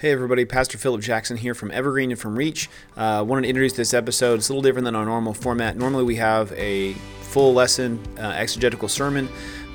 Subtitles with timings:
[0.00, 2.70] Hey everybody, Pastor Philip Jackson here from Evergreen and from Reach.
[2.96, 4.34] I uh, wanted to introduce this episode.
[4.34, 5.76] It's a little different than our normal format.
[5.76, 9.28] Normally we have a full lesson uh, exegetical sermon,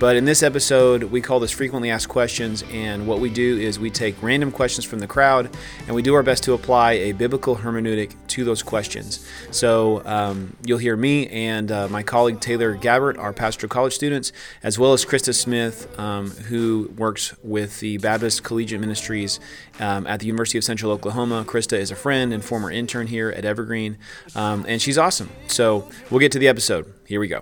[0.03, 2.61] but in this episode we call this frequently asked questions.
[2.73, 5.49] And what we do is we take random questions from the crowd
[5.87, 9.25] and we do our best to apply a biblical hermeneutic to those questions.
[9.51, 14.33] So um, you'll hear me and uh, my colleague Taylor Gabbert, our pastoral college students,
[14.61, 19.39] as well as Krista Smith, um, who works with the Baptist Collegiate Ministries
[19.79, 21.45] um, at the University of Central Oklahoma.
[21.47, 23.97] Krista is a friend and former intern here at Evergreen,
[24.35, 25.29] um, and she's awesome.
[25.47, 26.93] So we'll get to the episode.
[27.05, 27.41] Here we go.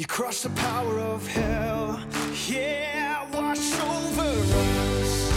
[0.00, 2.02] You crush the power of hell.
[2.48, 5.32] Yeah, wash over us.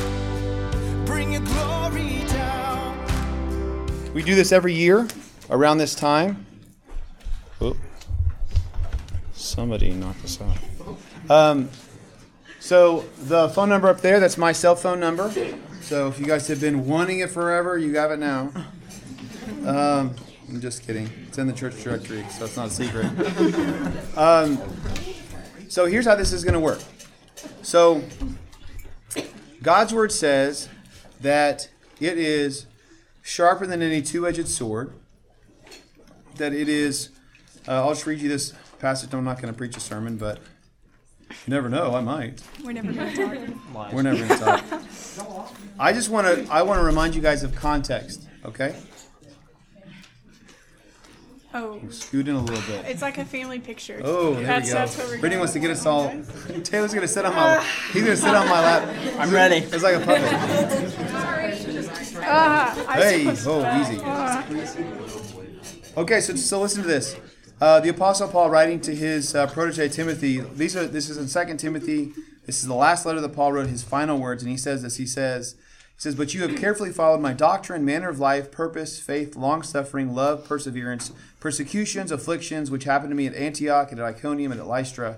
[1.06, 4.14] Bring your glory down.
[4.14, 5.06] We do this every year
[5.50, 6.46] around this time.
[7.60, 7.76] Oh,
[9.34, 11.30] somebody knocked us off.
[11.30, 11.70] Um,
[12.62, 15.30] so the phone number up there, that's my cell phone number.
[15.82, 18.50] So if you guys have been wanting it forever, you have it now.
[19.66, 20.16] Um,
[20.50, 21.10] I'm just kidding.
[21.28, 23.08] It's in the church directory, so it's not a secret.
[24.18, 24.62] Um,
[25.70, 26.80] so here's how this is going to work.
[27.64, 28.04] So
[29.64, 30.70] God's word says
[31.22, 31.68] that
[32.00, 32.68] it is
[33.24, 34.94] sharper than any two-edged sword.
[36.36, 37.10] That it is.
[37.68, 39.14] Uh, I'll just read you this passage.
[39.14, 40.40] I'm not going to preach a sermon, but
[41.30, 41.96] you never know.
[41.96, 42.42] I might.
[42.64, 43.94] We're never going to talk.
[43.94, 45.54] We're never going to talk.
[45.80, 46.54] I just want to.
[46.54, 48.28] I want to remind you guys of context.
[48.46, 48.76] Okay.
[51.56, 51.80] Oh.
[51.90, 52.86] Scoot in a little bit.
[52.88, 54.02] It's like a family picture.
[54.04, 54.80] Oh, there that's, we go.
[54.80, 56.10] That's what we're Brittany going wants to get us all.
[56.64, 57.64] Taylor's gonna sit on my.
[57.92, 58.90] He's gonna sit on my lap.
[59.20, 59.58] I'm ready.
[59.58, 60.24] It's like a puppet.
[62.26, 63.82] I Hey, oh, that.
[63.82, 64.02] easy.
[64.04, 64.46] Ah.
[65.96, 67.16] Okay, so so listen to this.
[67.62, 70.40] Uh, the Apostle Paul writing to his uh, protege Timothy.
[70.40, 72.14] These are this is in Second Timothy.
[72.46, 73.68] This is the last letter that Paul wrote.
[73.68, 74.98] His final words, and he says this.
[74.98, 75.56] He says.
[75.96, 79.64] He says, But you have carefully followed my doctrine, manner of life, purpose, faith, long
[79.64, 84.60] suffering, love, perseverance, persecutions, afflictions, which happened to me at Antioch and at Iconium and
[84.60, 85.18] at Lystra.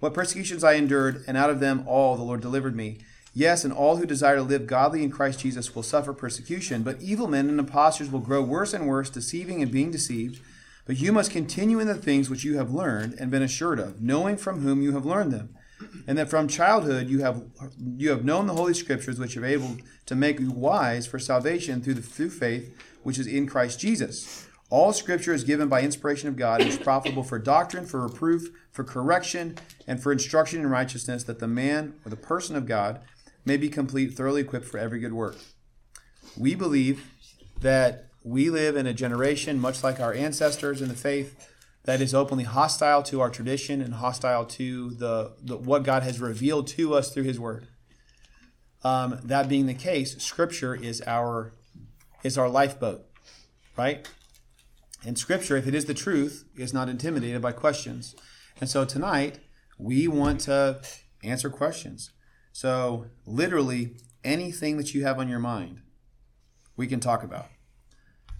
[0.00, 2.98] What persecutions I endured, and out of them all the Lord delivered me.
[3.34, 7.00] Yes, and all who desire to live godly in Christ Jesus will suffer persecution, but
[7.00, 10.40] evil men and impostors will grow worse and worse, deceiving and being deceived.
[10.84, 14.02] But you must continue in the things which you have learned and been assured of,
[14.02, 15.54] knowing from whom you have learned them
[16.06, 17.42] and that from childhood you have
[17.96, 19.76] you have known the holy scriptures which are able
[20.06, 24.46] to make you wise for salvation through the through faith which is in Christ Jesus.
[24.70, 28.48] All scripture is given by inspiration of God and is profitable for doctrine, for reproof,
[28.70, 33.00] for correction, and for instruction in righteousness, that the man or the person of God
[33.44, 35.36] may be complete, thoroughly equipped for every good work.
[36.38, 37.10] We believe
[37.60, 41.51] that we live in a generation much like our ancestors in the faith
[41.84, 46.20] that is openly hostile to our tradition and hostile to the, the what God has
[46.20, 47.66] revealed to us through His Word.
[48.84, 51.52] Um, that being the case, Scripture is our
[52.22, 53.04] is our lifeboat,
[53.76, 54.08] right?
[55.04, 58.14] And Scripture, if it is the truth, is not intimidated by questions.
[58.60, 59.40] And so tonight
[59.78, 60.80] we want to
[61.24, 62.10] answer questions.
[62.52, 65.80] So literally anything that you have on your mind,
[66.76, 67.46] we can talk about.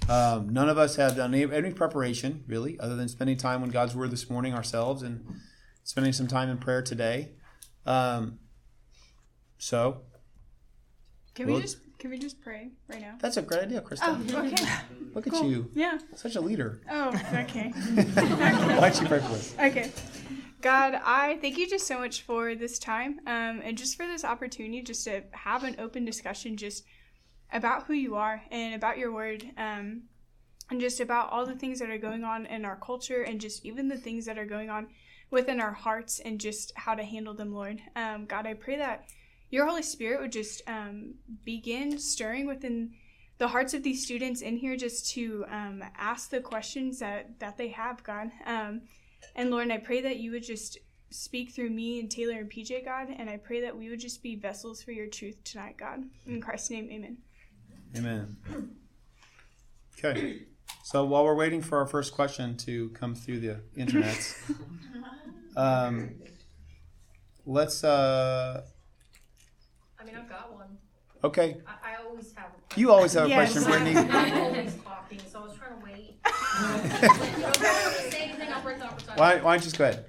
[0.08, 3.70] Um, none of us have done any, any preparation, really, other than spending time on
[3.70, 5.24] God's Word this morning ourselves and
[5.84, 7.30] spending some time in prayer today.
[7.86, 8.38] Um,
[9.58, 10.02] so
[11.34, 13.14] Can Well, we just can we just pray right now?
[13.20, 14.00] that's a great idea, Krista.
[14.34, 14.64] Oh, okay.
[15.14, 15.98] Look at you, Yeah.
[16.16, 16.80] such a leader.
[16.90, 17.70] Oh, okay.
[17.70, 19.54] Why don't you pray for us?
[19.58, 19.92] Okay.
[20.60, 24.24] God, I thank you just so much for this time um, and just for this
[24.24, 26.84] opportunity just to have an open discussion just
[27.52, 30.02] about who you are and about your word um,
[30.70, 33.64] and just about all the things that are going on in our culture and just
[33.64, 34.88] even the things that are going on
[35.30, 37.80] within our hearts and just how to handle them, Lord.
[37.96, 39.06] Um, God, I pray that
[39.50, 41.14] your Holy Spirit would just um,
[41.44, 42.92] begin stirring within
[43.38, 47.56] the hearts of these students in here just to um, ask the questions that, that
[47.56, 48.30] they have, God.
[48.46, 48.82] Um,
[49.34, 50.78] and Lord, I pray that you would just
[51.10, 53.08] speak through me and Taylor and PJ, God.
[53.16, 56.04] And I pray that we would just be vessels for your truth tonight, God.
[56.26, 57.18] In Christ's name, amen.
[57.96, 58.36] Amen.
[59.98, 60.42] Okay.
[60.84, 64.36] So while we're waiting for our first question to come through the internet,
[65.56, 66.10] um,
[67.46, 67.84] let's.
[67.84, 68.62] Uh,
[70.00, 70.78] I mean, I've got one.
[71.22, 71.58] okay.
[71.66, 72.46] I, I always have.
[72.76, 73.52] a You always have a Yes.
[73.52, 73.96] question, Brittany.
[74.10, 76.18] I'm always talking, so I was trying to wait.
[76.24, 79.20] you don't have to say anything, I'll break the opportunity.
[79.20, 80.06] Why, why don't you just go ahead?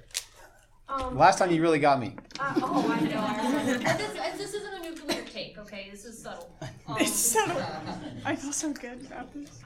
[0.88, 2.14] Um, Last time you really got me.
[2.38, 3.20] uh, oh, I know.
[3.20, 5.88] I this, this isn't a nuclear take, okay?
[5.90, 6.50] This is subtle.
[6.86, 7.62] Um, It's subtle.
[8.26, 9.60] I feel so good about this.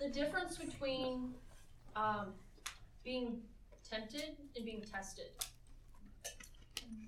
[0.00, 1.34] The difference between
[1.94, 2.28] um,
[3.04, 3.40] being
[3.88, 5.26] tempted and being tested.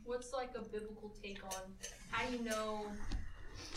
[0.05, 1.63] what's like a biblical take on
[2.11, 2.83] how do you know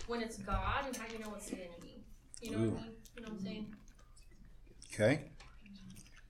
[0.07, 2.03] when it's God and how do you know it's the enemy?
[2.41, 2.93] You know what I mean?
[3.15, 3.75] You know what I'm saying?
[4.93, 5.21] Okay.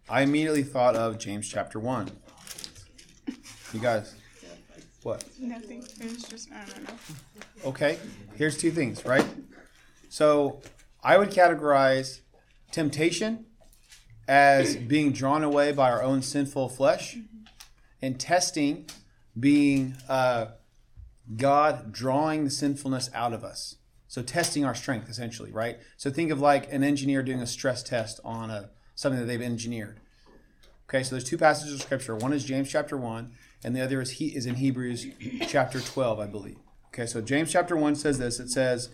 [0.08, 2.12] I immediately thought of James chapter 1.
[3.74, 4.14] You guys,
[5.02, 5.26] what?
[5.40, 5.84] Nothing.
[6.00, 6.96] It was just I don't know.
[7.66, 7.98] Okay,
[8.36, 9.26] here's two things, right?
[10.10, 10.62] So
[11.04, 12.20] I would categorize
[12.72, 13.46] temptation
[14.28, 17.18] as being drawn away by our own sinful flesh,
[18.00, 18.88] and testing
[19.40, 20.48] being uh,
[21.36, 23.78] God drawing the sinfulness out of us.
[24.08, 25.78] So testing our strength, essentially, right?
[25.98, 29.42] So think of like an engineer doing a stress test on a something that they've
[29.42, 30.00] engineered.
[30.88, 32.16] Okay, so there's two passages of scripture.
[32.16, 33.32] One is James chapter one,
[33.64, 35.08] and the other is he is in Hebrews
[35.48, 36.58] chapter twelve, I believe.
[36.94, 38.90] Okay, so James chapter 1 says this it says,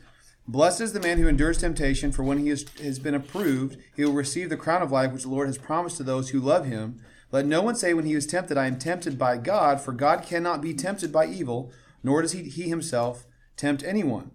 [0.47, 4.13] Blessed is the man who endures temptation, for when he has been approved, he will
[4.13, 7.01] receive the crown of life which the Lord has promised to those who love him.
[7.31, 10.23] Let no one say when he is tempted, I am tempted by God, for God
[10.23, 13.27] cannot be tempted by evil, nor does he, he himself
[13.57, 14.31] tempt anyone.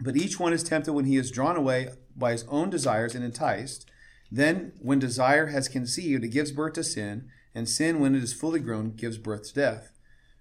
[0.00, 3.24] But each one is tempted when he is drawn away by his own desires and
[3.24, 3.88] enticed.
[4.30, 8.32] Then, when desire has conceived, it gives birth to sin, and sin, when it is
[8.32, 9.92] fully grown, gives birth to death.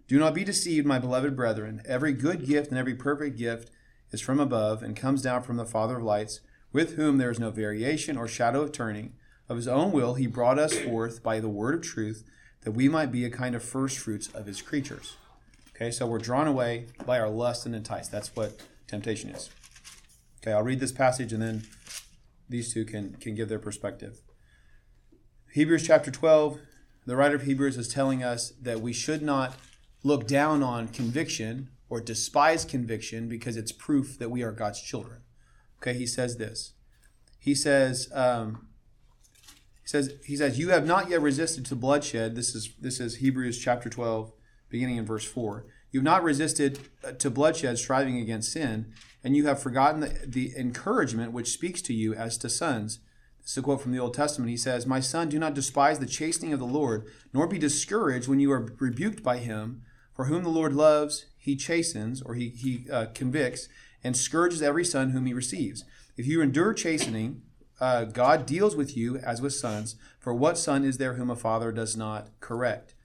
[0.08, 1.82] Do not be deceived, my beloved brethren.
[1.86, 3.70] Every good gift and every perfect gift
[4.12, 6.40] is from above and comes down from the Father of lights,
[6.72, 9.14] with whom there is no variation or shadow of turning.
[9.50, 12.24] Of his own will, he brought us forth by the word of truth,
[12.62, 15.16] that we might be a kind of first fruits of his creatures.
[15.76, 18.12] Okay, so we're drawn away by our lust and enticed.
[18.12, 19.50] That's what temptation is.
[20.42, 21.64] Okay, I'll read this passage and then
[22.50, 24.22] these two can, can give their perspective.
[25.54, 26.60] Hebrews chapter 12,
[27.08, 29.56] the writer of Hebrews is telling us that we should not
[30.04, 35.22] look down on conviction or despise conviction because it's proof that we are God's children.
[35.82, 36.74] Okay, he says this.
[37.40, 38.68] He says, um,
[39.82, 42.36] he says, he says, you have not yet resisted to bloodshed.
[42.36, 44.34] This is this is Hebrews chapter 12,
[44.70, 45.66] beginning in verse 4.
[45.92, 48.92] You've not resisted uh, to bloodshed, striving against sin,
[49.24, 53.00] and you have forgotten the, the encouragement which speaks to you as to sons.
[53.48, 54.50] Is a quote from the Old Testament.
[54.50, 58.28] He says, My son, do not despise the chastening of the Lord, nor be discouraged
[58.28, 59.84] when you are rebuked by him.
[60.14, 63.70] For whom the Lord loves, he chastens, or he, he uh, convicts,
[64.04, 65.86] and scourges every son whom he receives.
[66.18, 67.42] If you endure chastening,
[67.80, 69.96] uh, God deals with you as with sons.
[70.20, 72.96] For what son is there whom a father does not correct?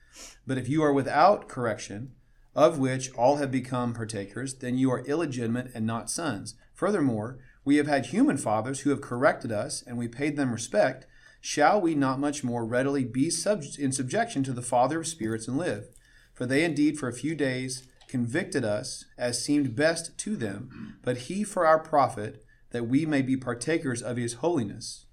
[0.45, 2.11] But if you are without correction,
[2.53, 6.55] of which all have become partakers, then you are illegitimate and not sons.
[6.73, 11.05] Furthermore, we have had human fathers who have corrected us, and we paid them respect.
[11.39, 15.47] Shall we not much more readily be sub- in subjection to the Father of spirits
[15.47, 15.87] and live?
[16.33, 21.17] For they indeed for a few days convicted us as seemed best to them, but
[21.17, 25.05] he for our profit, that we may be partakers of his holiness.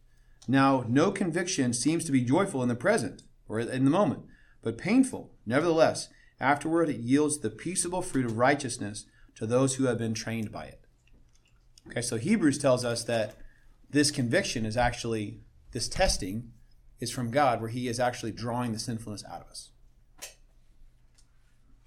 [0.48, 4.24] Now, no conviction seems to be joyful in the present, or in the moment,
[4.62, 5.32] but painful.
[5.46, 6.08] Nevertheless,
[6.40, 9.06] afterward it yields the peaceable fruit of righteousness
[9.36, 10.79] to those who have been trained by it.
[11.88, 13.36] Okay, so Hebrews tells us that
[13.90, 15.40] this conviction is actually,
[15.72, 16.52] this testing
[17.00, 19.70] is from God, where he is actually drawing the sinfulness out of us.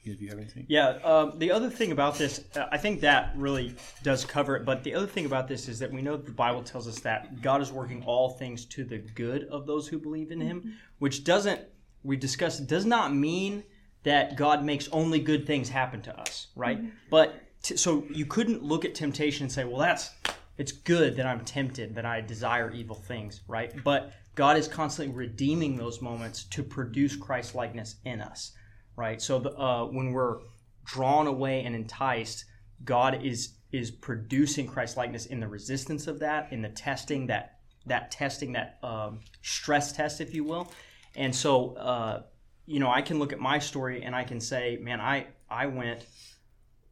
[0.04, 0.66] Do you have anything?
[0.68, 4.66] Yeah, um, the other thing about this, uh, I think that really does cover it.
[4.66, 7.00] But the other thing about this is that we know that the Bible tells us
[7.02, 10.76] that God is working all things to the good of those who believe in Him,
[11.00, 11.62] which doesn't,
[12.04, 13.64] we discussed, does not mean
[14.04, 16.82] that God makes only good things happen to us, right?
[17.10, 20.12] But t- so you couldn't look at temptation and say, well, that's,
[20.58, 23.74] it's good that I'm tempted, that I desire evil things, right?
[23.84, 28.52] But God is constantly redeeming those moments to produce Christ likeness in us
[28.96, 29.22] right?
[29.22, 30.40] So the, uh, when we're
[30.86, 32.46] drawn away and enticed,
[32.84, 37.60] God is is producing Christ likeness in the resistance of that, in the testing that
[37.86, 40.72] that testing that um, stress test, if you will.
[41.16, 42.24] And so, uh,
[42.66, 45.68] you know, I can look at my story and I can say, man, I I
[45.68, 46.06] went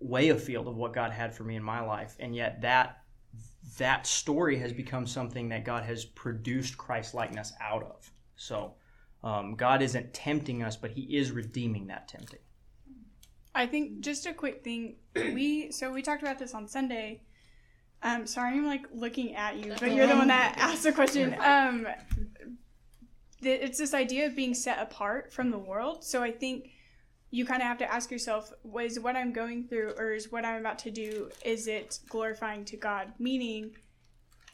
[0.02, 2.98] way afield of what God had for me in my life, and yet that
[3.78, 8.12] that story has become something that God has produced Christ likeness out of.
[8.36, 8.76] So.
[9.24, 12.40] Um, God isn't tempting us, but He is redeeming that tempting.
[13.54, 14.96] I think just a quick thing.
[15.16, 17.22] We so we talked about this on Sunday.
[18.02, 21.36] Um, sorry, I'm like looking at you, but you're the one that asked the question.
[21.40, 21.86] Um,
[23.42, 26.04] it's this idea of being set apart from the world.
[26.04, 26.70] So I think
[27.32, 30.46] you kind of have to ask yourself: Was what I'm going through, or is what
[30.46, 33.14] I'm about to do, is it glorifying to God?
[33.18, 33.72] Meaning,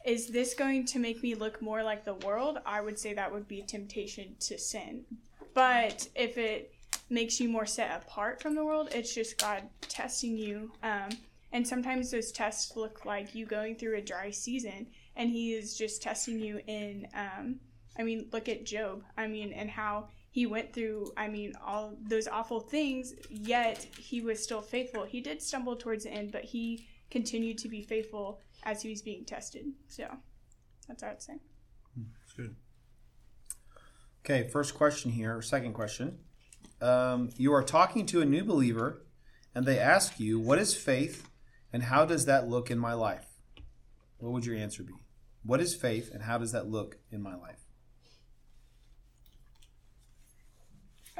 [0.04, 2.58] is this going to make me look more like the world?
[2.64, 5.04] I would say that would be temptation to sin.
[5.54, 6.72] But if it
[7.10, 10.70] makes you more set apart from the world, it's just God testing you.
[10.82, 11.08] Um,
[11.52, 15.76] and sometimes those tests look like you going through a dry season, and He is
[15.76, 17.08] just testing you in.
[17.12, 17.56] Um,
[17.98, 19.02] I mean, look at Job.
[19.16, 24.20] I mean, and how he went through, I mean, all those awful things, yet he
[24.20, 25.04] was still faithful.
[25.04, 29.02] He did stumble towards the end, but he continued to be faithful as he was
[29.02, 29.66] being tested.
[29.88, 30.06] So
[30.86, 31.34] that's what I'd say.
[31.96, 32.56] That's good.
[34.24, 36.18] Okay, first question here, or second question.
[36.80, 39.02] Um, you are talking to a new believer,
[39.54, 41.28] and they ask you, What is faith,
[41.72, 43.26] and how does that look in my life?
[44.18, 44.94] What would your answer be?
[45.42, 47.67] What is faith, and how does that look in my life?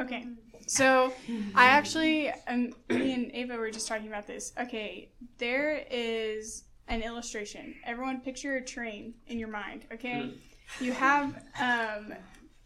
[0.00, 0.26] Okay,
[0.66, 1.12] so
[1.54, 4.52] I actually, um, me and Ava were just talking about this.
[4.60, 7.74] Okay, there is an illustration.
[7.84, 9.86] Everyone, picture a train in your mind.
[9.92, 10.34] Okay,
[10.80, 12.14] you have um,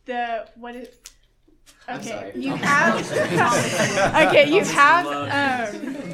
[0.05, 0.89] the what is.
[1.89, 2.99] Okay, you have.
[4.29, 5.75] okay, you have.
[5.75, 6.12] Um,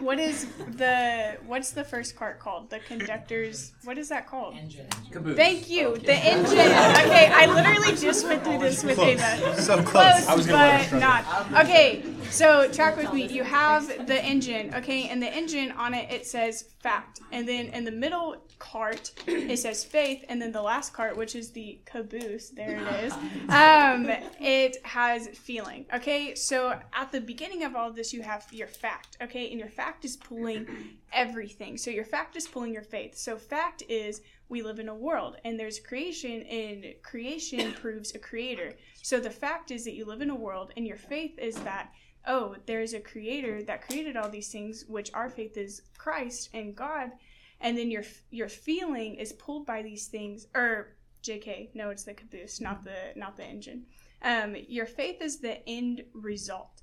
[0.00, 2.70] what is the what's the first cart called?
[2.70, 4.54] The conductor's what is that called?
[4.56, 4.86] Engine.
[5.10, 5.36] Caboose.
[5.36, 5.96] Thank you.
[5.96, 6.58] The engine.
[6.58, 9.60] Okay, I literally just went through this with Ava.
[9.60, 9.88] So close.
[9.88, 11.64] Close, I was gonna let her but not.
[11.64, 13.26] Okay, so track with me.
[13.26, 17.66] You have the engine, okay, and the engine on it it says fact, and then
[17.66, 21.78] in the middle cart it says faith, and then the last cart, which is the
[21.84, 23.12] caboose, there it is.
[23.48, 24.08] Um,
[24.40, 25.86] it has feeling.
[25.94, 29.58] Okay, so at the beginning of all of this, you have your fact, okay, and
[29.58, 30.66] your fact is pulling
[31.12, 31.76] everything.
[31.76, 33.16] So your fact is pulling your faith.
[33.16, 38.18] So fact is we live in a world and there's creation and creation proves a
[38.18, 38.74] creator.
[39.02, 41.92] So the fact is that you live in a world and your faith is that
[42.26, 46.76] oh, there's a creator that created all these things which our faith is Christ and
[46.76, 47.12] God
[47.60, 52.14] and then your your feeling is pulled by these things or JK, no, it's the
[52.14, 53.86] caboose, not the not the engine.
[54.22, 56.82] Um, your faith is the end result.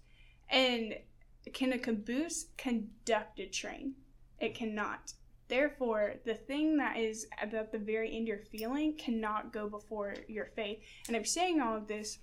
[0.50, 0.96] And
[1.54, 3.96] can a caboose conduct a train?
[4.40, 5.14] It cannot.
[5.48, 10.46] Therefore, the thing that is at the very end you're feeling cannot go before your
[10.56, 10.80] faith.
[11.08, 12.18] And I'm saying all of this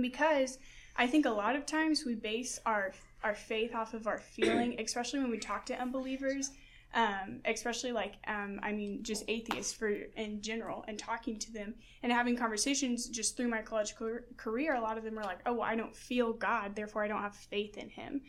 [0.00, 0.58] because
[0.96, 2.92] I think a lot of times we base our
[3.22, 6.52] our faith off of our feeling, especially when we talk to unbelievers,
[6.94, 11.74] um, especially like um, I mean just atheists for in general, and talking to them
[12.02, 14.74] and having conversations just through my college car- career.
[14.74, 17.22] A lot of them are like, "Oh, well, I don't feel God, therefore I don't
[17.22, 18.22] have faith in Him."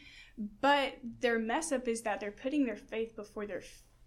[0.62, 3.63] But their mess up is that they're putting their faith before their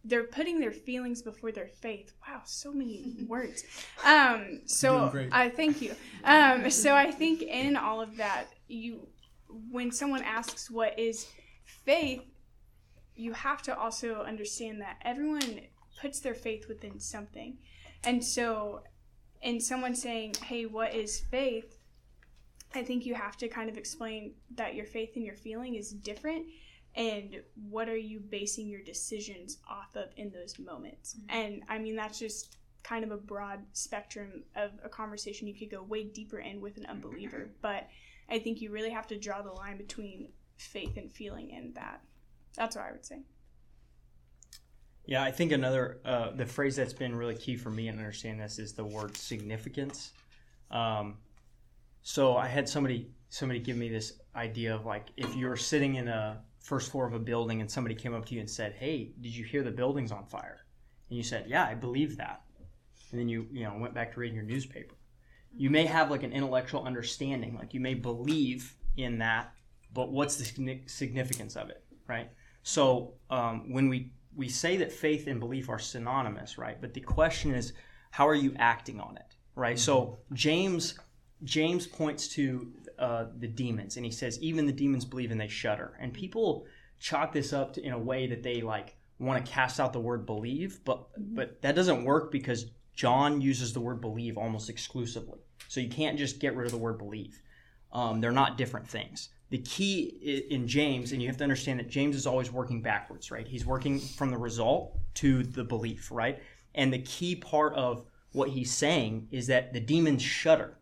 [0.07, 2.13] they're putting their feelings before their faith.
[2.29, 3.65] Wow, so many words.
[4.05, 5.11] Um, so.
[5.33, 5.95] I thank you.
[6.25, 9.09] Um, so I think in all of that, you
[9.71, 11.27] when someone asks what is
[11.65, 12.23] faith,
[13.15, 15.61] you have to also understand that everyone
[16.01, 17.59] puts their faith within something,
[18.03, 18.83] and so
[19.43, 21.79] in someone saying, "Hey, what is faith?"
[22.75, 25.93] I think you have to kind of explain that your faith and your feeling is
[25.93, 26.47] different
[26.97, 31.15] and what are you basing your decisions off of in those moments?
[31.15, 31.37] Mm-hmm.
[31.37, 35.49] And i mean that's just kind of a broad spectrum of a conversation.
[35.49, 37.89] You could go way deeper in with an unbeliever but
[38.29, 42.01] i think you really have to draw the line between faith and feeling in that
[42.57, 43.21] that's what i would say
[45.07, 48.41] Yeah, I think another uh, the phrase that's been really key for me in understanding
[48.41, 50.13] this is the word significance.
[50.71, 51.19] Um,
[52.03, 56.09] so I had somebody somebody give me this idea of like if you're sitting in
[56.09, 59.13] a first floor of a building and somebody came up to you and said, "Hey,
[59.21, 60.65] did you hear the building's on fire?"
[61.11, 62.41] and you said, "Yeah, I believe that,"
[63.11, 64.95] and then you you know went back to reading your newspaper.
[65.57, 69.53] You may have like an intellectual understanding, like you may believe in that,
[69.93, 70.45] but what's the
[70.87, 72.31] significance of it, right?
[72.65, 76.81] So um, when we we say that faith and belief are synonymous, right?
[76.81, 77.73] But the question is,
[78.11, 79.79] how are you acting on it, right?
[79.79, 80.99] So James
[81.45, 85.47] James points to uh, the demons, and he says even the demons believe and they
[85.47, 85.97] shudder.
[86.01, 86.67] And people
[86.99, 90.01] chalk this up to, in a way that they like want to cast out the
[90.01, 95.41] word believe, but but that doesn't work because John uses the word believe almost exclusively.
[95.69, 97.43] So you can't just get rid of the word believe.
[97.93, 99.29] Um, they're not different things.
[99.55, 103.31] The key in James, and you have to understand that James is always working backwards,
[103.31, 103.47] right?
[103.47, 106.43] He's working from the result to the belief, right?
[106.75, 110.77] And the key part of what he's saying is that the demons shudder.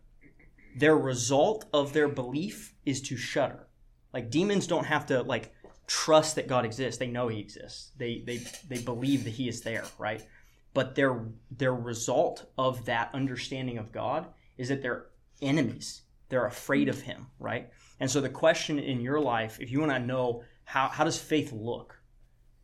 [0.74, 3.66] Their result of their belief is to shudder.
[4.14, 5.52] Like demons don't have to like
[5.86, 6.98] trust that God exists.
[6.98, 7.90] They know He exists.
[7.98, 8.38] They they
[8.70, 10.26] they believe that He is there, right?
[10.72, 15.08] But their their result of that understanding of God is that they're
[15.42, 16.04] enemies.
[16.30, 17.68] They're afraid of Him, right?
[18.02, 21.18] And so the question in your life, if you want to know how how does
[21.18, 21.96] faith look,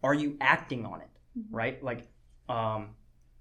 [0.02, 1.11] are you acting on it,
[1.49, 1.80] right?
[1.80, 2.09] Like,
[2.49, 2.97] um,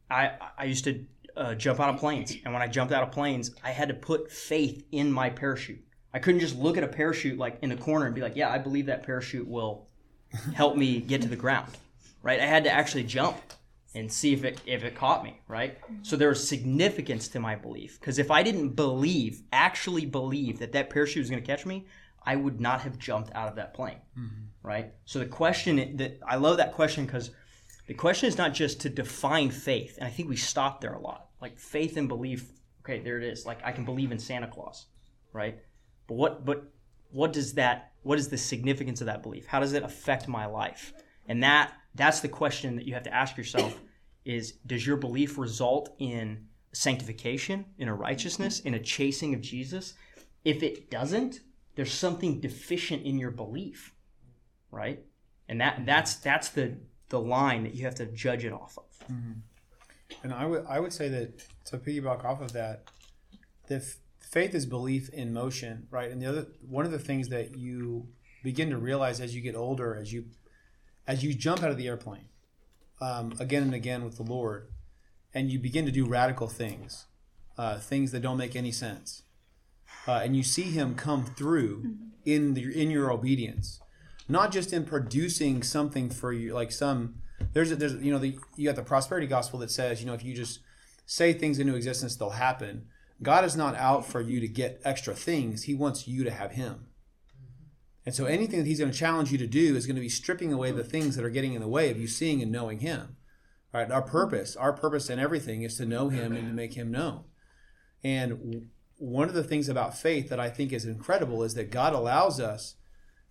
[0.07, 1.03] I I used to
[1.35, 3.95] uh, jump out of planes, and when I jumped out of planes, I had to
[3.95, 5.83] put faith in my parachute.
[6.13, 8.51] I couldn't just look at a parachute like in the corner and be like, "Yeah,
[8.51, 9.87] I believe that parachute will
[10.53, 11.79] help me get to the ground."
[12.21, 12.39] Right?
[12.39, 13.37] I had to actually jump.
[13.95, 15.77] And see if it if it caught me, right?
[16.01, 20.71] So there was significance to my belief because if I didn't believe, actually believe that
[20.73, 21.87] that parachute was going to catch me,
[22.23, 24.45] I would not have jumped out of that plane, mm-hmm.
[24.61, 24.91] right?
[25.05, 27.31] So the question that I love that question because
[27.87, 30.99] the question is not just to define faith, and I think we stop there a
[30.99, 31.29] lot.
[31.41, 32.51] Like faith and belief,
[32.81, 33.45] okay, there it is.
[33.45, 34.87] Like I can believe in Santa Claus,
[35.31, 35.59] right?
[36.07, 36.65] But what but
[37.11, 39.47] what does that what is the significance of that belief?
[39.47, 40.93] How does it affect my life?
[41.27, 43.79] And that that's the question that you have to ask yourself
[44.25, 49.93] is does your belief result in sanctification, in a righteousness, in a chasing of Jesus?
[50.43, 51.41] If it doesn't,
[51.75, 53.93] there's something deficient in your belief,
[54.71, 55.03] right?
[55.49, 56.77] And that that's that's the
[57.09, 59.07] the line that you have to judge it off of.
[59.07, 59.39] Mm-hmm.
[60.23, 62.89] And I would I would say that to piggyback off of that,
[63.67, 66.11] the f- faith is belief in motion, right?
[66.11, 68.07] And the other one of the things that you
[68.43, 70.25] begin to realize as you get older, as you
[71.07, 72.29] as you jump out of the airplane,
[72.99, 74.69] um, again and again with the Lord,
[75.33, 77.05] and you begin to do radical things,
[77.57, 79.23] uh, things that don't make any sense,
[80.07, 81.95] uh, and you see Him come through
[82.25, 83.79] in the, in your obedience,
[84.27, 87.21] not just in producing something for you, like some
[87.53, 90.13] there's a, there's you know the you got the prosperity gospel that says you know
[90.13, 90.59] if you just
[91.05, 92.87] say things into existence they'll happen.
[93.23, 95.63] God is not out for you to get extra things.
[95.63, 96.87] He wants you to have Him.
[98.07, 100.07] And so anything that He's going to challenge you to do is going to be
[100.07, 102.79] stripping away the things that are getting in the way of you seeing and knowing
[102.79, 103.17] Him.
[103.73, 106.75] All right, our purpose, our purpose in everything is to know Him and to make
[106.75, 107.25] Him known.
[108.05, 111.91] And one of the things about faith that I think is incredible is that God
[111.91, 112.75] allows us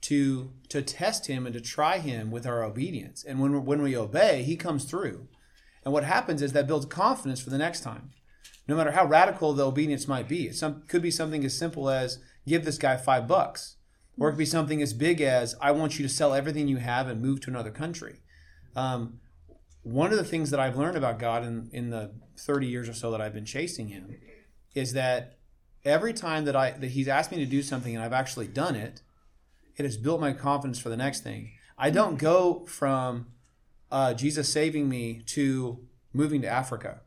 [0.02, 3.24] to to test Him and to try Him with our obedience.
[3.24, 5.26] And when when we obey, He comes through.
[5.86, 8.10] And what happens is that builds confidence for the next time.
[8.68, 11.88] No matter how radical the obedience might be, it some, could be something as simple
[11.88, 13.76] as give this guy five bucks,
[14.18, 16.78] or it could be something as big as I want you to sell everything you
[16.78, 18.20] have and move to another country.
[18.74, 19.20] Um,
[19.82, 22.92] one of the things that I've learned about God in, in the 30 years or
[22.92, 24.16] so that I've been chasing Him
[24.74, 25.38] is that
[25.84, 28.74] every time that I that He's asked me to do something and I've actually done
[28.74, 29.02] it,
[29.76, 31.52] it has built my confidence for the next thing.
[31.78, 33.26] I don't go from
[33.90, 37.02] uh, Jesus saving me to moving to Africa.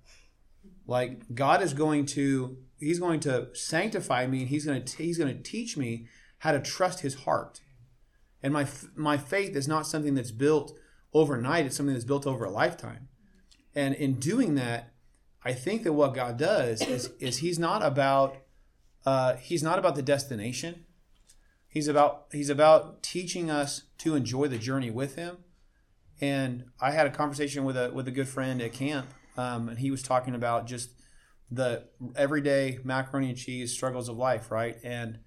[0.88, 5.18] Like God is going to, He's going to sanctify me, and He's going to He's
[5.18, 6.08] going to teach me
[6.40, 7.62] how to trust His heart.
[8.42, 10.74] And my my faith is not something that's built
[11.14, 13.10] overnight; it's something that's built over a lifetime.
[13.76, 14.94] And in doing that,
[15.44, 18.38] I think that what God does is is He's not about
[19.06, 20.86] uh, He's not about the destination.
[21.70, 25.38] He's about he's about teaching us to enjoy the journey with him.
[26.20, 29.78] And I had a conversation with a with a good friend at camp, um, and
[29.78, 30.90] he was talking about just
[31.52, 31.84] the
[32.16, 34.78] everyday macaroni and cheese struggles of life, right?
[34.84, 35.20] And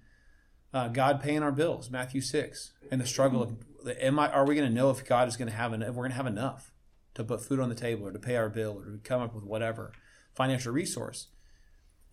[0.73, 3.55] uh, God paying our bills, Matthew six, and the struggle of
[3.99, 5.89] am I are we going to know if God is going to have enough?
[5.89, 6.71] We're going to have enough
[7.15, 9.35] to put food on the table, or to pay our bill, or to come up
[9.35, 9.91] with whatever
[10.33, 11.27] financial resource.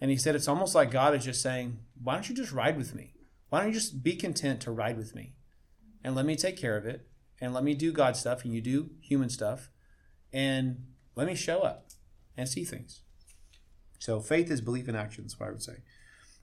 [0.00, 2.76] And he said it's almost like God is just saying, "Why don't you just ride
[2.76, 3.14] with me?"
[3.50, 5.34] Why don't you just be content to ride with me
[6.02, 7.08] and let me take care of it
[7.40, 9.70] and let me do God stuff and you do human stuff
[10.32, 10.84] and
[11.16, 11.88] let me show up
[12.36, 13.02] and see things.
[13.98, 15.78] So faith is belief in action, that's what I would say.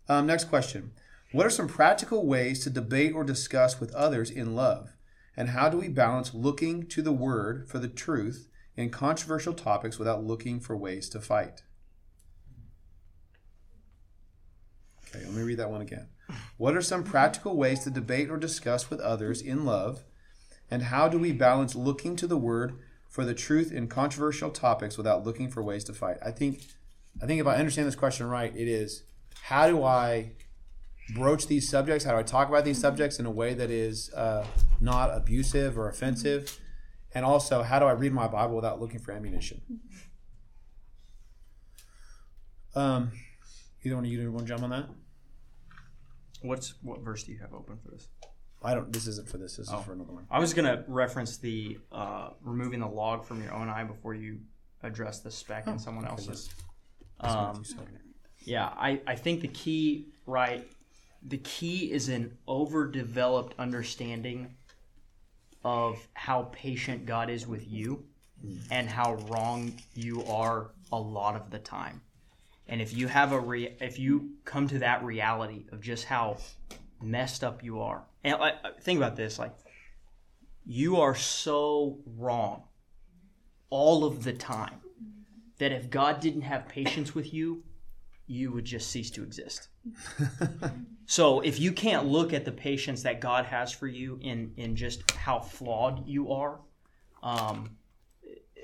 [0.09, 0.91] Um, next question.
[1.31, 4.93] What are some practical ways to debate or discuss with others in love?
[5.35, 9.99] And how do we balance looking to the word for the truth in controversial topics
[9.99, 11.63] without looking for ways to fight?
[15.09, 16.07] Okay, let me read that one again.
[16.57, 20.03] What are some practical ways to debate or discuss with others in love?
[20.69, 24.97] And how do we balance looking to the word for the truth in controversial topics
[24.97, 26.17] without looking for ways to fight?
[26.25, 26.61] I think
[27.21, 29.03] I think if I understand this question right, it is
[29.43, 30.33] how do I
[31.13, 32.03] broach these subjects?
[32.05, 34.45] How do I talk about these subjects in a way that is uh,
[34.81, 36.59] not abusive or offensive?
[37.13, 39.61] And also, how do I read my Bible without looking for ammunition?
[42.75, 43.11] Um,
[43.83, 44.85] either one of you want to jump on that?
[46.41, 48.07] What's what verse do you have open for this?
[48.61, 48.91] I don't.
[48.91, 49.57] This isn't for this.
[49.57, 49.79] This is Oh.
[49.81, 50.27] for another one.
[50.29, 54.39] I was gonna reference the uh, removing the log from your own eye before you
[54.83, 56.49] address the speck in someone else's.
[57.19, 57.63] Um,
[58.41, 60.67] yeah, I, I think the key, right?
[61.25, 64.55] The key is an overdeveloped understanding
[65.63, 68.05] of how patient God is with you
[68.69, 72.01] and how wrong you are a lot of the time.
[72.67, 76.37] And if you have a re- if you come to that reality of just how
[77.01, 78.37] messed up you are, and
[78.81, 79.53] think about this, like
[80.65, 82.63] you are so wrong
[83.69, 84.81] all of the time
[85.59, 87.63] that if God didn't have patience with you,
[88.27, 89.69] you would just cease to exist.
[91.07, 94.75] so if you can't look at the patience that God has for you in in
[94.75, 96.59] just how flawed you are,
[97.23, 97.77] um,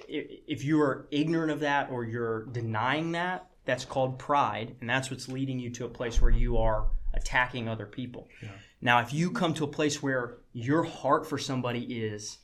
[0.07, 5.09] if you are ignorant of that or you're denying that, that's called pride, and that's
[5.09, 8.27] what's leading you to a place where you are attacking other people.
[8.81, 12.39] Now, if you come to a place where your heart for somebody is,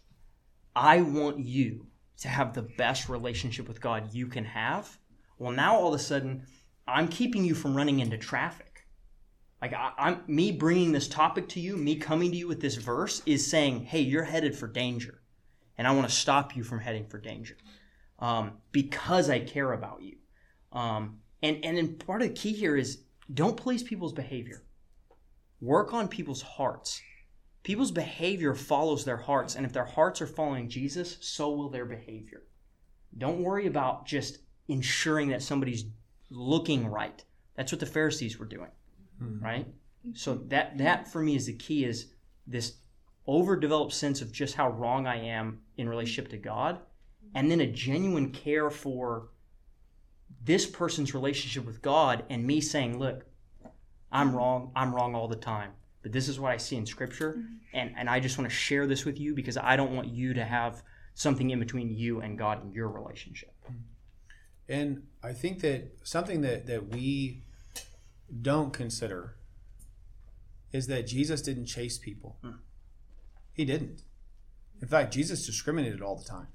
[0.75, 1.87] I want you
[2.21, 4.97] to have the best relationship with God you can have,
[5.37, 6.45] well, now all of a sudden,
[6.87, 8.68] I'm keeping you from running into traffic.
[9.61, 12.75] Like I, I'm me bringing this topic to you, me coming to you with this
[12.75, 15.21] verse is saying, "Hey, you're headed for danger,
[15.77, 17.57] and I want to stop you from heading for danger,
[18.19, 20.17] um, because I care about you."
[20.71, 22.99] Um, and and then part of the key here is
[23.33, 24.63] don't police people's behavior.
[25.61, 27.01] Work on people's hearts.
[27.63, 31.85] People's behavior follows their hearts, and if their hearts are following Jesus, so will their
[31.85, 32.43] behavior.
[33.17, 35.85] Don't worry about just ensuring that somebody's
[36.29, 37.23] looking right.
[37.55, 38.69] That's what the Pharisees were doing,
[39.21, 39.43] Mm-hmm.
[39.43, 39.67] right?
[40.13, 42.13] So that that for me is the key is
[42.47, 42.77] this
[43.27, 46.79] overdeveloped sense of just how wrong I am in relationship to God,
[47.35, 49.29] and then a genuine care for
[50.43, 53.25] this person's relationship with God, and me saying, "Look,
[54.11, 54.71] I'm wrong.
[54.75, 57.55] I'm wrong all the time." But this is what I see in Scripture, mm-hmm.
[57.73, 60.33] and, and I just want to share this with you because I don't want you
[60.33, 60.81] to have
[61.13, 63.53] something in between you and God in your relationship.
[63.65, 63.81] Mm-hmm.
[64.69, 67.43] And I think that something that, that we
[68.41, 69.35] don't consider
[70.71, 72.37] is that Jesus didn't chase people.
[73.53, 74.03] He didn't.
[74.81, 76.47] In fact, Jesus discriminated all the time.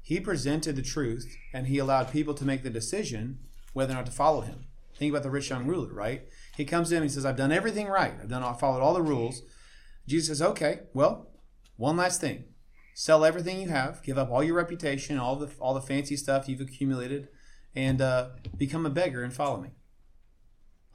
[0.00, 3.40] He presented the truth and he allowed people to make the decision
[3.72, 4.64] whether or not to follow him.
[4.96, 6.22] Think about the rich young ruler, right?
[6.56, 8.14] He comes in and he says, I've done everything right.
[8.20, 9.42] I've done I've followed all the rules.
[10.06, 11.28] Jesus says, Okay, well,
[11.76, 12.44] one last thing.
[12.94, 16.48] Sell everything you have, give up all your reputation, all the all the fancy stuff
[16.48, 17.28] you've accumulated,
[17.76, 19.70] and uh, become a beggar and follow me.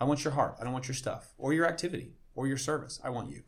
[0.04, 0.58] I want your heart.
[0.60, 3.00] I don't want your stuff or your activity or your service.
[3.06, 3.44] I want you.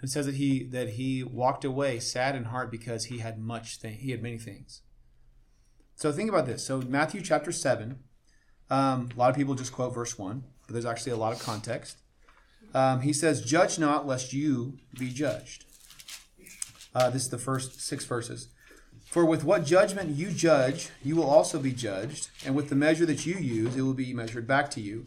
[0.00, 3.78] It says that he that he walked away sad in heart because he had much
[3.78, 3.98] thing.
[3.98, 4.82] He had many things.
[5.96, 6.64] So think about this.
[6.64, 7.98] So Matthew chapter seven.
[8.70, 11.40] Um, a lot of people just quote verse one, but there's actually a lot of
[11.40, 11.98] context.
[12.72, 15.64] Um, he says, "Judge not, lest you be judged."
[16.94, 18.50] Uh, this is the first six verses.
[19.08, 23.06] For with what judgment you judge, you will also be judged, and with the measure
[23.06, 25.06] that you use, it will be measured back to you.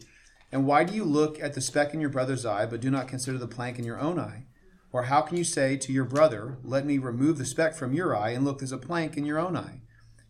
[0.50, 3.06] And why do you look at the speck in your brother's eye, but do not
[3.06, 4.46] consider the plank in your own eye?
[4.92, 8.14] Or how can you say to your brother, Let me remove the speck from your
[8.16, 9.82] eye, and look, there's a plank in your own eye?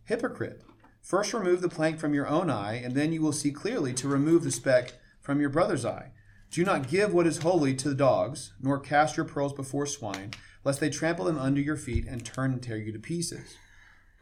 [0.05, 0.63] Hypocrite!
[1.01, 4.07] First remove the plank from your own eye, and then you will see clearly to
[4.07, 6.13] remove the speck from your brother's eye.
[6.51, 10.33] Do not give what is holy to the dogs, nor cast your pearls before swine,
[10.63, 13.57] lest they trample them under your feet and turn and tear you to pieces.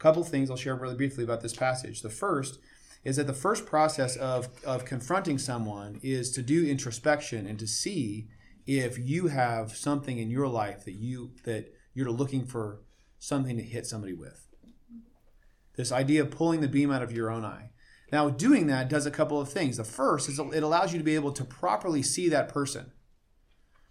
[0.01, 2.01] Couple things I'll share really briefly about this passage.
[2.01, 2.57] The first
[3.03, 7.67] is that the first process of, of confronting someone is to do introspection and to
[7.67, 8.27] see
[8.65, 12.81] if you have something in your life that you that you're looking for
[13.19, 14.47] something to hit somebody with.
[15.75, 17.69] This idea of pulling the beam out of your own eye.
[18.11, 19.77] Now, doing that does a couple of things.
[19.77, 22.91] The first is it allows you to be able to properly see that person.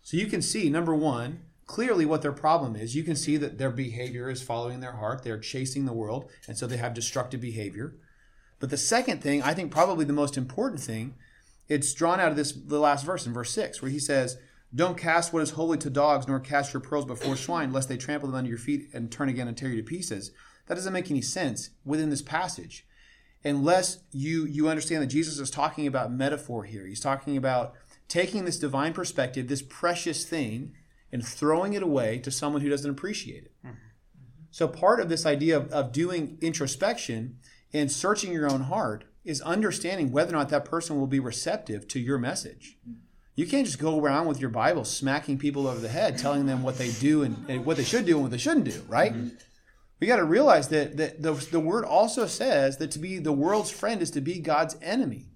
[0.03, 2.97] So you can see, number one, clearly what their problem is.
[2.97, 5.23] You can see that their behavior is following their heart.
[5.23, 7.95] They're chasing the world, and so they have destructive behavior.
[8.59, 11.15] But the second thing, I think probably the most important thing,
[11.69, 14.37] it's drawn out of this the last verse in verse 6, where he says,
[14.75, 17.97] Don't cast what is holy to dogs, nor cast your pearls before swine, lest they
[17.97, 20.33] trample them under your feet and turn again and tear you to pieces.
[20.67, 22.85] That doesn't make any sense within this passage.
[23.45, 26.85] Unless you you understand that Jesus is talking about metaphor here.
[26.85, 27.75] He's talking about
[28.09, 30.73] taking this divine perspective, this precious thing,
[31.13, 33.53] and throwing it away to someone who doesn't appreciate it.
[33.65, 33.77] Mm-hmm.
[34.51, 37.39] So part of this idea of, of doing introspection
[37.73, 41.87] and searching your own heart is understanding whether or not that person will be receptive
[41.89, 42.79] to your message.
[42.83, 43.01] Mm-hmm.
[43.37, 46.63] You can't just go around with your Bible smacking people over the head, telling them
[46.63, 49.15] what they do and, and what they should do and what they shouldn't do, right?
[49.15, 49.37] Mm-hmm.
[49.99, 53.33] We got to realize that, that the, the word also says that to be the
[53.33, 55.30] world's friend is to be God's enemy.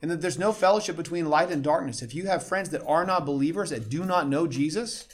[0.00, 2.02] And that there's no fellowship between light and darkness.
[2.02, 5.08] If you have friends that are not believers, that do not know Jesus,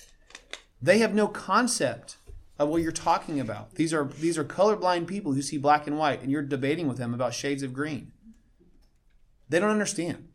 [0.83, 2.17] they have no concept
[2.59, 3.75] of what you're talking about.
[3.75, 6.99] These are these are colorblind people who see black and white, and you're debating with
[6.99, 8.13] them about shades of green.
[9.49, 10.29] They don't understand.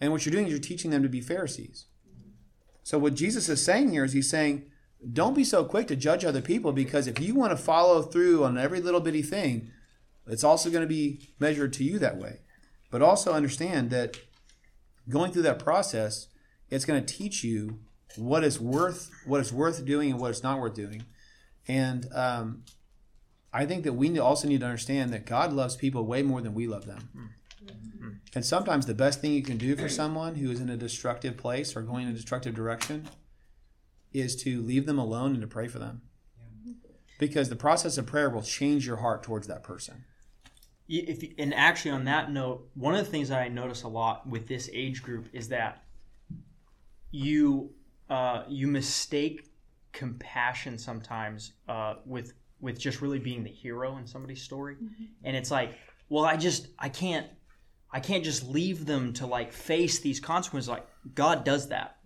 [0.00, 1.86] And what you're doing is you're teaching them to be Pharisees.
[2.82, 4.66] So what Jesus is saying here is he's saying,
[5.12, 8.44] don't be so quick to judge other people because if you want to follow through
[8.44, 9.70] on every little bitty thing,
[10.26, 12.40] it's also going to be measured to you that way.
[12.94, 14.18] But also understand that
[15.08, 16.28] going through that process,
[16.70, 17.80] it's going to teach you
[18.14, 21.02] what is worth what is worth doing and what is not worth doing.
[21.66, 22.62] And um,
[23.52, 26.54] I think that we also need to understand that God loves people way more than
[26.54, 27.32] we love them.
[28.32, 31.36] And sometimes the best thing you can do for someone who is in a destructive
[31.36, 33.08] place or going in a destructive direction
[34.12, 36.02] is to leave them alone and to pray for them.
[37.18, 40.04] because the process of prayer will change your heart towards that person.
[40.88, 44.28] If and actually on that note, one of the things that I notice a lot
[44.28, 45.82] with this age group is that
[47.10, 47.70] you
[48.10, 49.48] uh, you mistake
[49.92, 54.76] compassion sometimes uh, with with just really being the hero in somebody's story,
[55.22, 57.26] and it's like, well, I just I can't
[57.90, 60.68] I can't just leave them to like face these consequences.
[60.68, 61.96] Like God does that.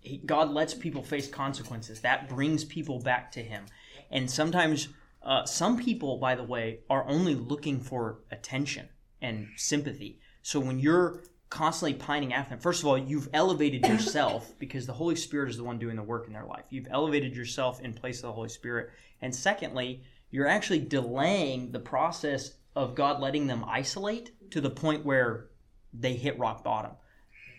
[0.00, 2.00] He, God lets people face consequences.
[2.00, 3.64] That brings people back to Him,
[4.10, 4.88] and sometimes
[5.26, 8.88] uh, some people, by the way, are only looking for attention
[9.20, 10.20] and sympathy.
[10.42, 14.92] So when you're constantly pining after them, first of all, you've elevated yourself because the
[14.92, 16.66] Holy Spirit is the one doing the work in their life.
[16.70, 18.90] You've elevated yourself in place of the Holy Spirit.
[19.20, 25.04] And secondly, you're actually delaying the process of God letting them isolate to the point
[25.04, 25.48] where
[25.92, 26.92] they hit rock bottom.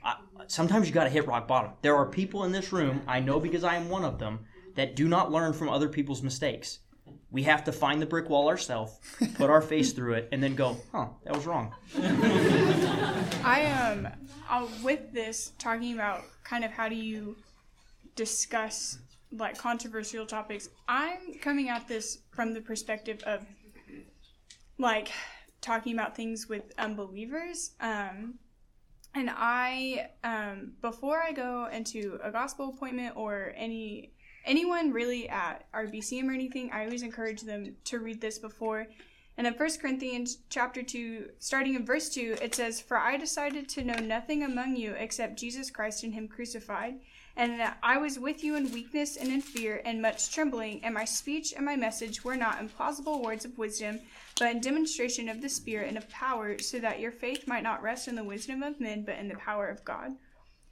[0.05, 0.15] I,
[0.47, 1.71] sometimes you got to hit rock bottom.
[1.81, 4.95] There are people in this room, I know because I am one of them, that
[4.95, 6.79] do not learn from other people's mistakes.
[7.31, 8.97] We have to find the brick wall ourselves,
[9.35, 11.73] put our face through it, and then go, huh, that was wrong.
[13.43, 14.07] I um
[14.49, 17.35] uh, with this talking about kind of how do you
[18.15, 18.99] discuss
[19.31, 20.69] like controversial topics.
[20.87, 23.45] I'm coming at this from the perspective of
[24.77, 25.09] like
[25.61, 27.71] talking about things with unbelievers.
[27.79, 28.35] Um,
[29.13, 34.13] and I um, before I go into a gospel appointment or any
[34.47, 38.87] anyone really at our BCM or anything, I always encourage them to read this before.
[39.37, 43.69] And in 1 Corinthians chapter 2, starting in verse 2, it says, For I decided
[43.69, 46.95] to know nothing among you except Jesus Christ and Him crucified,
[47.35, 50.91] and that I was with you in weakness and in fear and much trembling, and
[50.91, 53.99] my speech and my message were not in plausible words of wisdom,
[54.39, 57.83] but in demonstration of the Spirit and of power, so that your faith might not
[57.83, 60.13] rest in the wisdom of men, but in the power of God.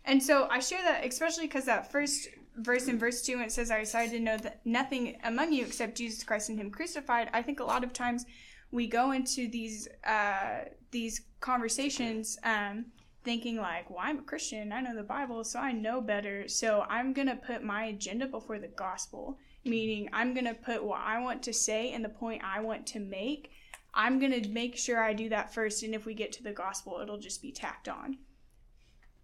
[0.06, 3.52] And so I share that especially because that first verse in verse 2 when it
[3.52, 7.30] says i decided to know that nothing among you except jesus christ and him crucified
[7.34, 8.26] i think a lot of times
[8.72, 12.86] we go into these uh, these conversations um,
[13.24, 16.86] thinking like well i'm a christian i know the bible so i know better so
[16.90, 19.38] i'm to put my agenda before the gospel.
[19.68, 23.00] Meaning i'm to put what i want to say and the point i want to
[23.00, 23.50] make.
[23.96, 27.00] I'm to make sure i do that first and if we get to the gospel
[27.02, 28.18] it'll just be tacked on.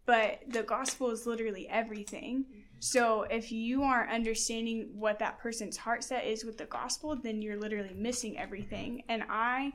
[0.08, 2.46] But the gospel is literally everything.
[2.82, 7.39] So if you aren't understanding what that person's heart set is with the gospel, then
[7.39, 9.04] you're literally missing everything.
[9.08, 9.72] And I,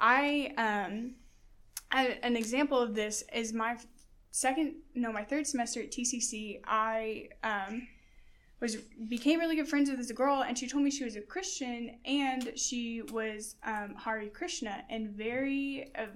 [0.00, 1.14] I, um,
[1.92, 3.76] I, an example of this is my
[4.32, 6.60] second, no, my third semester at TCC.
[6.66, 7.86] I um,
[8.58, 11.20] was became really good friends with this girl, and she told me she was a
[11.20, 16.06] Christian and she was um, Hare Krishna and very, a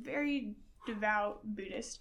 [0.00, 0.54] very
[0.86, 1.98] devout Buddhist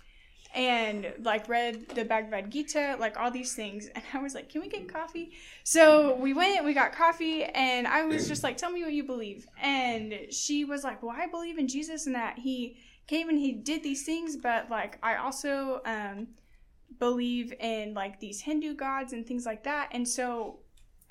[0.54, 3.90] and like read the Bhagavad Gita, like all these things.
[3.96, 5.32] And I was like, can we get coffee?
[5.64, 9.04] So we went, we got coffee, and I was just like, tell me what you
[9.04, 9.48] believe.
[9.62, 13.52] And she was like, well, I believe in Jesus and that he came and he
[13.52, 16.28] did these things, but like I also um,
[17.00, 19.90] believe in like these Hindu gods and things like that.
[19.92, 20.60] And so,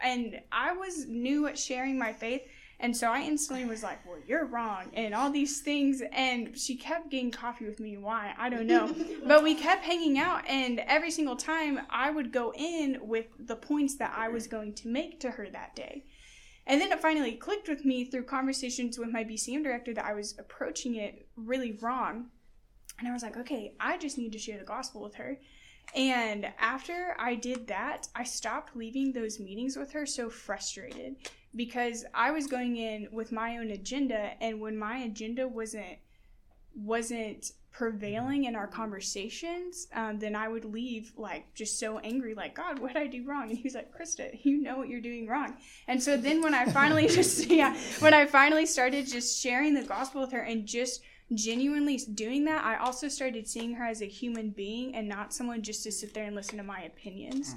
[0.00, 2.42] and I was new at sharing my faith.
[2.82, 6.02] And so I instantly was like, well, you're wrong, and all these things.
[6.10, 7.96] And she kept getting coffee with me.
[7.96, 8.34] Why?
[8.36, 8.92] I don't know.
[9.24, 13.54] but we kept hanging out, and every single time I would go in with the
[13.54, 16.04] points that I was going to make to her that day.
[16.66, 20.14] And then it finally clicked with me through conversations with my BCM director that I
[20.14, 22.30] was approaching it really wrong.
[22.98, 25.38] And I was like, okay, I just need to share the gospel with her.
[25.94, 31.16] And after I did that, I stopped leaving those meetings with her so frustrated
[31.54, 35.98] because I was going in with my own agenda and when my agenda wasn't
[36.74, 42.54] wasn't prevailing in our conversations, um, then I would leave like just so angry, like,
[42.54, 43.48] God, what did I do wrong?
[43.48, 45.56] And he was like, Krista, you know what you're doing wrong.
[45.88, 49.82] And so then when I finally just, yeah, when I finally started just sharing the
[49.82, 51.02] gospel with her and just
[51.34, 55.62] genuinely doing that, I also started seeing her as a human being and not someone
[55.62, 57.54] just to sit there and listen to my opinions.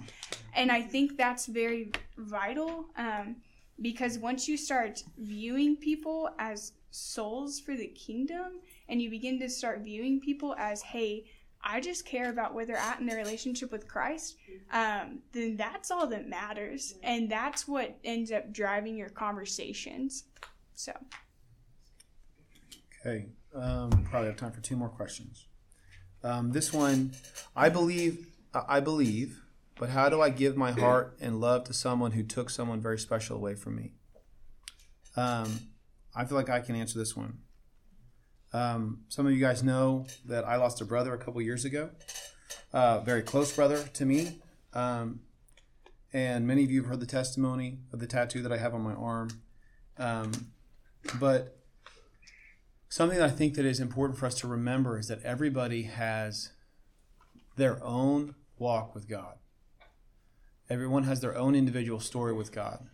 [0.54, 3.36] And I think that's very vital um,
[3.82, 9.50] because once you start viewing people as souls for the kingdom and you begin to
[9.50, 11.26] start viewing people as, hey,
[11.62, 14.38] I just care about where they're at in their relationship with Christ,
[14.72, 16.96] um, then that's all that matters.
[17.02, 20.26] And that's what ends up driving your conversations.
[20.76, 20.94] So.
[23.02, 25.48] Okay, um, probably have time for two more questions.
[26.24, 27.12] Um, this one,
[27.56, 29.42] I believe, I believe,
[29.80, 32.98] but how do I give my heart and love to someone who took someone very
[32.98, 33.94] special away from me?
[35.16, 35.60] Um,
[36.16, 37.40] I feel like I can answer this one.
[38.54, 41.90] Um, some of you guys know that I lost a brother a couple years ago,
[42.72, 44.40] uh, very close brother to me,
[44.74, 45.20] um,
[46.14, 48.82] and many of you have heard the testimony of the tattoo that I have on
[48.82, 49.30] my arm.
[49.98, 50.32] Um,
[51.20, 51.58] but
[52.88, 56.52] something that I think that is important for us to remember is that everybody has
[57.58, 59.36] their own walk with God.
[60.70, 62.88] Everyone has their own individual story with God.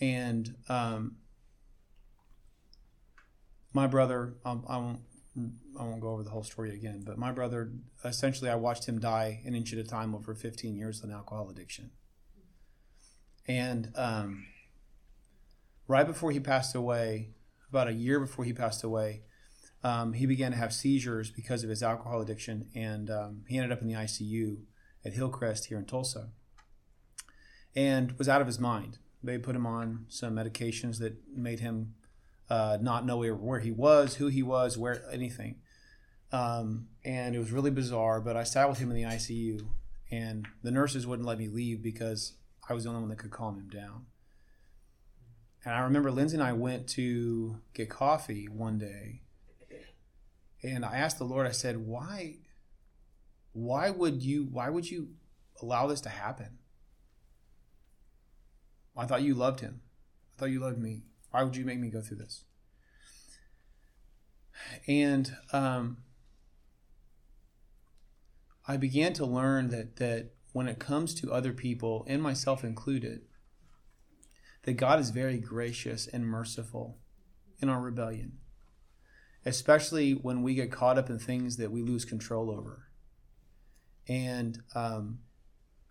[0.00, 1.16] And um,
[3.72, 5.00] my brother, um, I won't,
[5.78, 7.70] I won't go over the whole story again, but my brother,
[8.04, 11.16] essentially, I watched him die an inch at a time over 15 years with an
[11.16, 11.90] alcohol addiction.
[13.46, 14.46] And um,
[15.86, 17.30] right before he passed away,
[17.68, 19.22] about a year before he passed away,
[19.82, 23.72] um, he began to have seizures because of his alcohol addiction, and um, he ended
[23.72, 24.58] up in the ICU
[25.04, 26.30] at Hillcrest here in Tulsa,
[27.74, 28.98] and was out of his mind.
[29.22, 31.94] They put him on some medications that made him
[32.48, 35.56] uh, not know where, he was, who he was, where anything.
[36.32, 38.20] Um, and it was really bizarre.
[38.20, 39.66] But I sat with him in the ICU,
[40.10, 42.34] and the nurses wouldn't let me leave because
[42.68, 44.06] I was the only one that could calm him down.
[45.64, 49.20] And I remember Lindsay and I went to get coffee one day,
[50.62, 51.46] and I asked the Lord.
[51.46, 52.36] I said, "Why?
[53.52, 54.48] Why would you?
[54.50, 55.08] Why would you
[55.60, 56.58] allow this to happen?
[58.96, 59.80] I thought you loved him.
[60.36, 61.02] I thought you loved me.
[61.30, 62.44] Why would you make me go through this?"
[64.86, 65.98] And um,
[68.68, 73.22] I began to learn that that when it comes to other people, and myself included,
[74.62, 76.98] that God is very gracious and merciful
[77.60, 78.38] in our rebellion,
[79.44, 82.89] especially when we get caught up in things that we lose control over.
[84.08, 85.20] And um,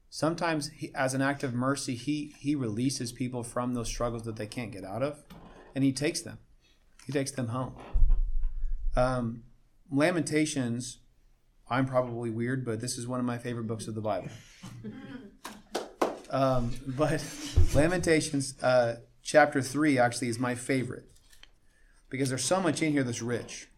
[0.10, 4.36] sometimes, he, as an act of mercy, he, he releases people from those struggles that
[4.36, 5.24] they can't get out of,
[5.74, 6.40] and he takes them.
[7.06, 7.76] He takes them home.
[8.96, 9.44] Um,
[9.92, 11.00] Lamentations,
[11.70, 14.30] I'm probably weird, but this is one of my favorite books of the Bible.
[16.30, 17.24] Um, but
[17.74, 21.06] Lamentations uh, chapter 3 actually is my favorite
[22.10, 23.69] because there's so much in here that's rich.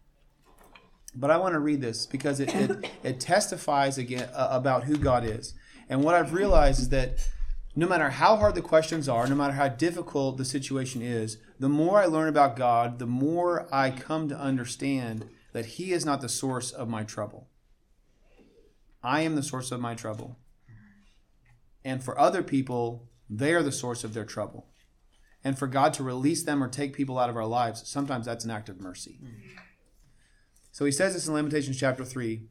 [1.14, 4.96] But I want to read this because it, it, it testifies again uh, about who
[4.96, 5.54] God is.
[5.88, 7.18] And what I've realized is that
[7.74, 11.68] no matter how hard the questions are, no matter how difficult the situation is, the
[11.68, 16.20] more I learn about God, the more I come to understand that He is not
[16.20, 17.48] the source of my trouble.
[19.02, 20.38] I am the source of my trouble.
[21.84, 24.68] And for other people, they are the source of their trouble.
[25.42, 28.44] And for God to release them or take people out of our lives, sometimes that's
[28.44, 29.18] an act of mercy.
[30.72, 32.42] So he says this in Lamentations chapter 3.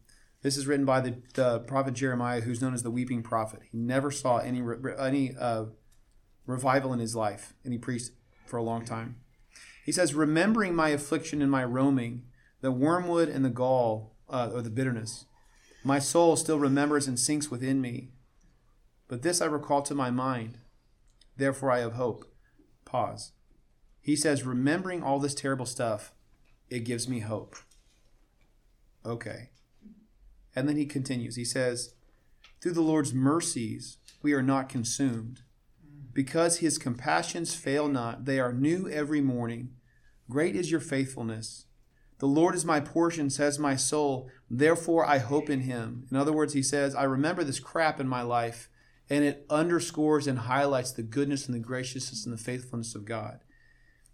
[0.43, 3.61] This is written by the, the prophet Jeremiah, who's known as the weeping prophet.
[3.71, 4.61] He never saw any,
[4.99, 5.65] any uh,
[6.45, 8.11] revival in his life, he preached
[8.45, 9.17] for a long time.
[9.85, 12.23] He says, Remembering my affliction and my roaming,
[12.61, 15.25] the wormwood and the gall, uh, or the bitterness,
[15.83, 18.09] my soul still remembers and sinks within me.
[19.07, 20.59] But this I recall to my mind.
[21.37, 22.25] Therefore I have hope.
[22.85, 23.31] Pause.
[23.99, 26.13] He says, remembering all this terrible stuff,
[26.69, 27.55] it gives me hope.
[29.05, 29.49] Okay.
[30.55, 31.35] And then he continues.
[31.35, 31.95] He says,
[32.61, 35.41] Through the Lord's mercies we are not consumed.
[36.13, 39.69] Because his compassions fail not, they are new every morning.
[40.29, 41.65] Great is your faithfulness.
[42.19, 44.29] The Lord is my portion, says my soul.
[44.49, 46.05] Therefore I hope in him.
[46.11, 48.69] In other words, he says, I remember this crap in my life
[49.09, 53.39] and it underscores and highlights the goodness and the graciousness and the faithfulness of God.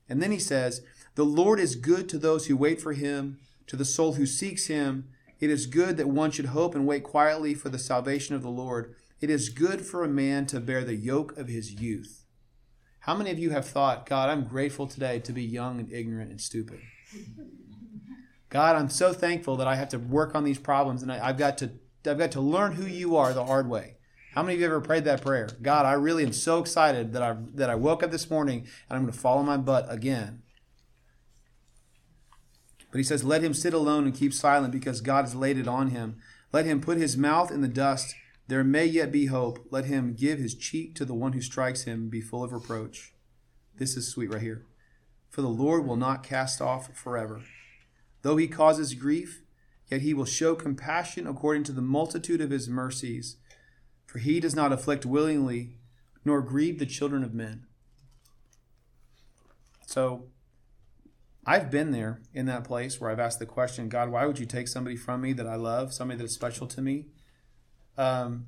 [0.09, 0.81] And then he says,
[1.13, 4.67] The Lord is good to those who wait for him, to the soul who seeks
[4.67, 5.09] him.
[5.39, 8.49] It is good that one should hope and wait quietly for the salvation of the
[8.49, 8.95] Lord.
[9.21, 12.25] It is good for a man to bear the yoke of his youth.
[13.01, 16.29] How many of you have thought, God, I'm grateful today to be young and ignorant
[16.31, 16.81] and stupid?
[18.49, 21.37] God, I'm so thankful that I have to work on these problems and I, have
[21.37, 21.71] got to
[22.05, 23.95] I've got to learn who you are the hard way.
[24.33, 25.49] How many of you ever prayed that prayer?
[25.61, 28.97] God, I really am so excited that I that I woke up this morning and
[28.97, 30.43] I'm going to fall on my butt again.
[32.91, 35.67] But he says, Let him sit alone and keep silent because God has laid it
[35.67, 36.17] on him.
[36.53, 38.15] Let him put his mouth in the dust.
[38.47, 39.67] There may yet be hope.
[39.71, 43.13] Let him give his cheek to the one who strikes him, be full of reproach.
[43.77, 44.65] This is sweet right here.
[45.29, 47.43] For the Lord will not cast off forever.
[48.21, 49.41] Though he causes grief,
[49.87, 53.35] yet he will show compassion according to the multitude of his mercies.
[54.05, 55.77] For he does not afflict willingly,
[56.23, 57.65] nor grieve the children of men.
[59.85, 60.27] So
[61.49, 64.45] I've been there in that place where I've asked the question, God, why would you
[64.45, 67.05] take somebody from me that I love, somebody that's special to me?
[67.97, 68.47] Um,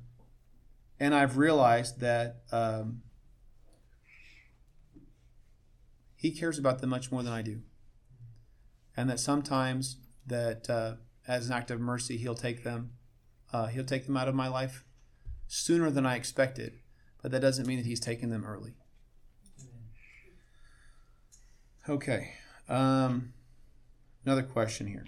[1.00, 3.00] and I've realized that um,
[6.14, 7.62] He cares about them much more than I do,
[8.94, 9.96] and that sometimes
[10.26, 10.96] that uh,
[11.26, 12.92] as an act of mercy, He'll take them,
[13.50, 14.84] uh, He'll take them out of my life
[15.48, 16.74] sooner than I expected,
[17.22, 18.74] but that doesn't mean that He's taken them early.
[21.88, 22.34] Okay.
[22.70, 23.32] Um,
[24.24, 25.04] another question here.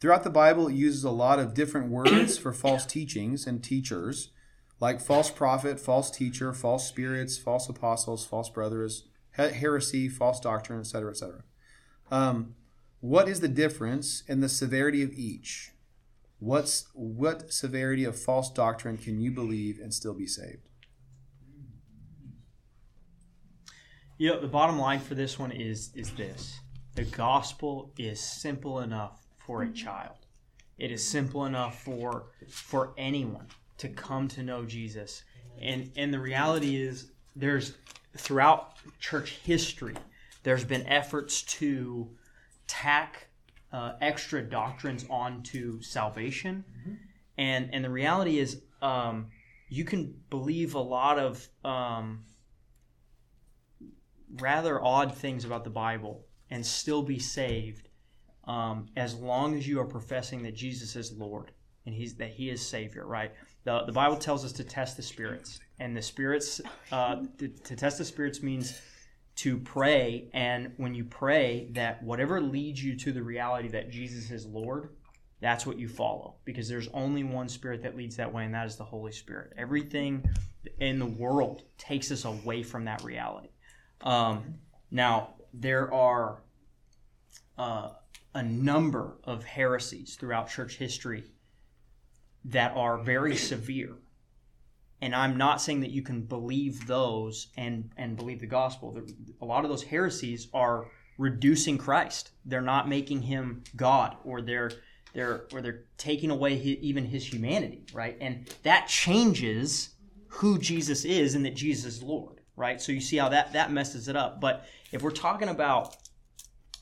[0.00, 4.30] Throughout the Bible, it uses a lot of different words for false teachings and teachers,
[4.80, 11.12] like false prophet, false teacher, false spirits, false apostles, false brothers, heresy, false doctrine, etc.,
[11.12, 11.44] etc.
[12.10, 12.56] Um,
[13.00, 15.72] what is the difference in the severity of each?
[16.38, 20.65] What's what severity of false doctrine can you believe and still be saved?
[24.18, 26.60] You know, the bottom line for this one is is this:
[26.94, 30.16] the gospel is simple enough for a child.
[30.78, 33.46] It is simple enough for for anyone
[33.78, 35.22] to come to know Jesus.
[35.60, 37.74] And and the reality is, there's
[38.16, 39.96] throughout church history,
[40.44, 42.08] there's been efforts to
[42.66, 43.28] tack
[43.70, 46.64] uh, extra doctrines onto salvation,
[47.36, 49.26] and and the reality is, um,
[49.68, 52.24] you can believe a lot of um,
[54.40, 57.88] rather odd things about the Bible and still be saved
[58.44, 61.50] um, as long as you are professing that Jesus is Lord
[61.86, 63.06] and he's that He is Savior.
[63.06, 63.32] Right?
[63.64, 66.60] The the Bible tells us to test the spirits, and the spirits
[66.92, 68.78] uh, to, to test the spirits means
[69.36, 74.30] to pray, and when you pray, that whatever leads you to the reality that Jesus
[74.30, 74.90] is Lord.
[75.38, 78.66] That's what you follow because there's only one spirit that leads that way, and that
[78.66, 79.52] is the Holy Spirit.
[79.58, 80.26] Everything
[80.80, 83.50] in the world takes us away from that reality.
[84.00, 84.56] Um,
[84.90, 86.42] now, there are
[87.58, 87.90] uh,
[88.34, 91.24] a number of heresies throughout church history
[92.44, 93.96] that are very severe.
[95.00, 98.98] And I'm not saying that you can believe those and, and believe the gospel.
[99.40, 100.86] A lot of those heresies are
[101.18, 102.30] reducing Christ.
[102.44, 104.70] They're not making him God, or they're
[105.14, 108.16] they're or they're taking away hi even his humanity, right?
[108.20, 109.94] And that changes
[110.28, 112.80] who Jesus is and that Jesus is Lord, right?
[112.80, 114.40] So you see how that that messes it up.
[114.40, 115.96] But if we're talking about,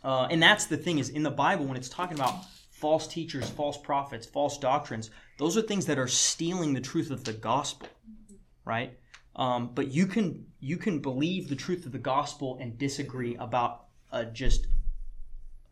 [0.02, 3.48] uh, and that's the thing is in the Bible when it's talking about false teachers,
[3.50, 7.88] false prophets, false doctrines, those are things that are stealing the truth of the gospel,
[8.64, 8.98] right?
[9.36, 13.86] Um, but you can you can believe the truth of the gospel and disagree about
[14.12, 14.66] uh, just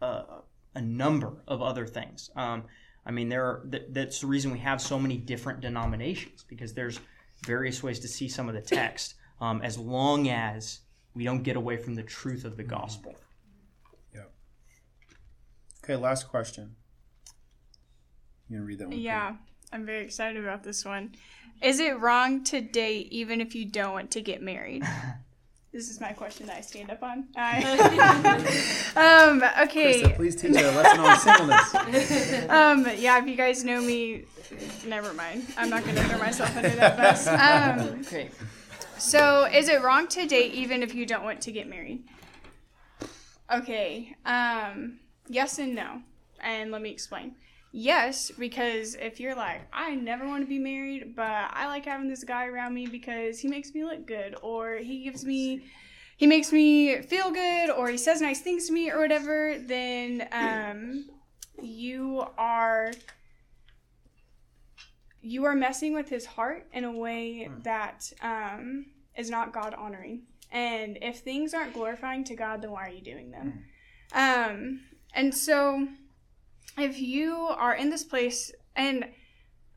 [0.00, 0.22] uh,
[0.74, 2.30] a number of other things.
[2.34, 2.64] Um,
[3.04, 6.74] I mean, there are, th- that's the reason we have so many different denominations because
[6.74, 7.00] there's
[7.46, 10.78] various ways to see some of the text, um, as long as
[11.14, 13.16] we don't get away from the truth of the gospel.
[14.14, 14.22] Yeah.
[15.84, 16.76] Okay, last question.
[18.48, 18.98] You gonna read that one?
[18.98, 19.34] Yeah,
[19.72, 21.16] I'm very excited about this one.
[21.60, 24.84] Is it wrong to date even if you don't want to get married?
[25.72, 27.26] this is my question that I stand up on.
[28.94, 30.02] Um, okay.
[30.02, 32.44] Krista, please teach a lesson on singleness.
[32.50, 34.24] Um, yeah, if you guys know me,
[34.86, 35.46] never mind.
[35.56, 37.26] I'm not gonna throw myself under that bus.
[37.26, 38.30] Um, Okay.
[39.02, 42.04] So is it wrong to date even if you don't want to get married?
[43.52, 44.14] Okay.
[44.24, 46.02] Um, yes and no.
[46.40, 47.34] And let me explain.
[47.72, 52.08] Yes, because if you're like, I never want to be married, but I like having
[52.08, 55.64] this guy around me because he makes me look good, or he gives me,
[56.18, 60.28] he makes me feel good, or he says nice things to me, or whatever, then
[60.32, 61.06] um,
[61.62, 62.92] you are
[65.22, 70.22] you are messing with his heart in a way that um, is not God honoring.
[70.50, 73.64] And if things aren't glorifying to God, then why are you doing them?
[74.12, 74.80] Um,
[75.14, 75.88] and so,
[76.76, 79.06] if you are in this place, and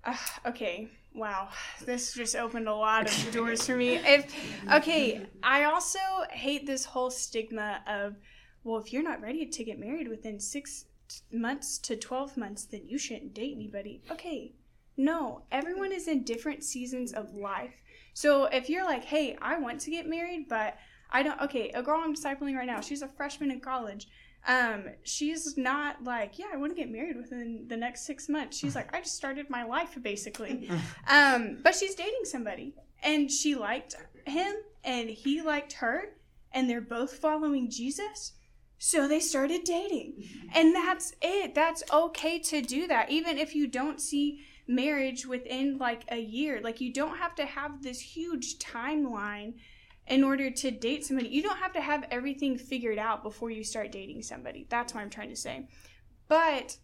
[0.04, 1.50] uh, okay, wow,
[1.86, 3.96] this just opened a lot of doors for me.
[3.96, 4.34] If
[4.72, 6.00] okay, I also
[6.32, 8.16] hate this whole stigma of,
[8.64, 10.86] well, if you're not ready to get married within six
[11.32, 14.02] months to twelve months, then you shouldn't date anybody.
[14.12, 14.54] Okay,
[14.98, 17.84] no, everyone is in different seasons of life.
[18.14, 20.78] So if you're like, hey, I want to get married, but
[21.12, 24.08] I don't, okay, a girl I'm discipling right now, she's a freshman in college.
[24.48, 28.58] Um, she's not like, yeah, I want to get married within the next six months.
[28.58, 30.70] She's like, I just started my life basically.
[31.08, 32.74] Um, but she's dating somebody
[33.04, 36.16] and she liked him and he liked her
[36.52, 38.34] and they're both following Jesus.
[38.78, 40.24] So they started dating.
[40.54, 41.56] And that's it.
[41.56, 43.12] That's okay to do that.
[43.12, 47.46] Even if you don't see marriage within like a year, like you don't have to
[47.46, 49.54] have this huge timeline
[50.08, 51.30] in order to date somebody.
[51.30, 54.68] You don't have to have everything figured out before you start dating somebody.
[54.70, 55.68] That's what I'm trying to say.
[56.28, 56.78] But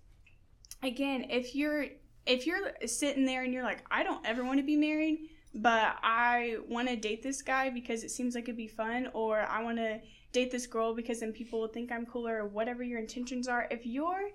[0.84, 1.86] again, if you're
[2.26, 5.98] if you're sitting there and you're like, I don't ever want to be married, but
[6.04, 9.64] I want to date this guy because it seems like it'd be fun, or I
[9.64, 10.00] want to
[10.32, 13.68] date this girl because then people will think I'm cooler, or whatever your intentions are.
[13.72, 14.30] If your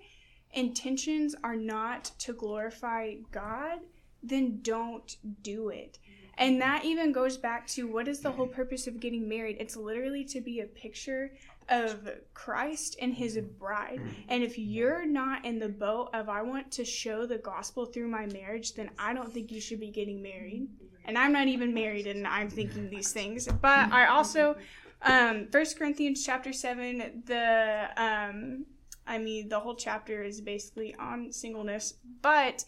[0.53, 3.79] intentions are not to glorify God,
[4.23, 5.99] then don't do it.
[6.37, 9.57] And that even goes back to what is the whole purpose of getting married?
[9.59, 11.31] It's literally to be a picture
[11.69, 13.99] of Christ and his bride.
[14.29, 18.07] And if you're not in the boat of I want to show the gospel through
[18.07, 20.67] my marriage, then I don't think you should be getting married.
[21.05, 23.47] And I'm not even married and I'm thinking these things.
[23.47, 24.55] But I also
[25.01, 28.65] um First Corinthians chapter 7 the um
[29.07, 32.65] I mean the whole chapter is basically on singleness, but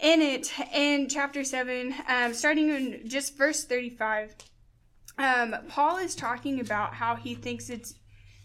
[0.00, 4.34] in it in chapter 7 um, starting in just verse 35
[5.18, 7.94] um, paul is talking about how he thinks it's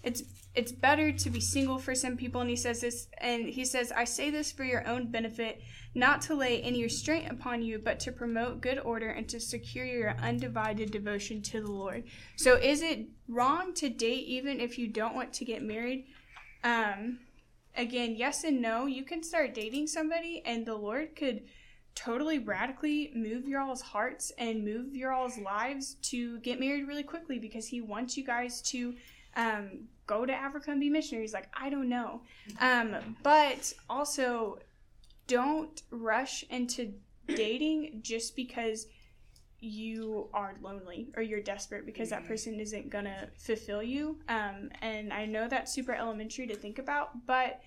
[0.04, 0.22] it's
[0.54, 3.92] it's better to be single for some people and he says this and he says
[3.94, 5.60] i say this for your own benefit
[5.96, 9.86] not to lay any restraint upon you but to promote good order and to secure
[9.86, 12.04] your undivided devotion to the lord.
[12.36, 16.06] So is it wrong to date even if you don't want to get married
[16.64, 17.20] um,
[17.76, 18.86] again, yes and no.
[18.86, 21.44] You can start dating somebody, and the Lord could
[21.96, 27.04] totally radically move your all's hearts and move your all's lives to get married really
[27.04, 28.96] quickly because He wants you guys to
[29.36, 31.34] um, go to Africa and be missionaries.
[31.34, 32.22] Like, I don't know.
[32.60, 34.60] Um, but also,
[35.28, 36.94] don't rush into
[37.28, 38.88] dating just because
[39.62, 44.20] you are lonely or you're desperate because that person isn't gonna fulfill you.
[44.28, 47.62] Um, and I know that's super elementary to think about, but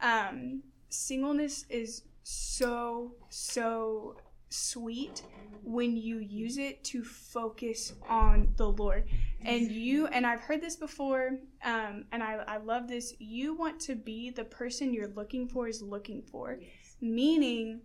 [0.00, 4.16] um, singleness is so so
[4.48, 5.22] sweet
[5.62, 9.04] when you use it to focus on the Lord.
[9.44, 13.14] And you and I've heard this before, um, and I, I love this.
[13.18, 16.58] You want to be the person you're looking for is looking for,
[17.00, 17.80] meaning,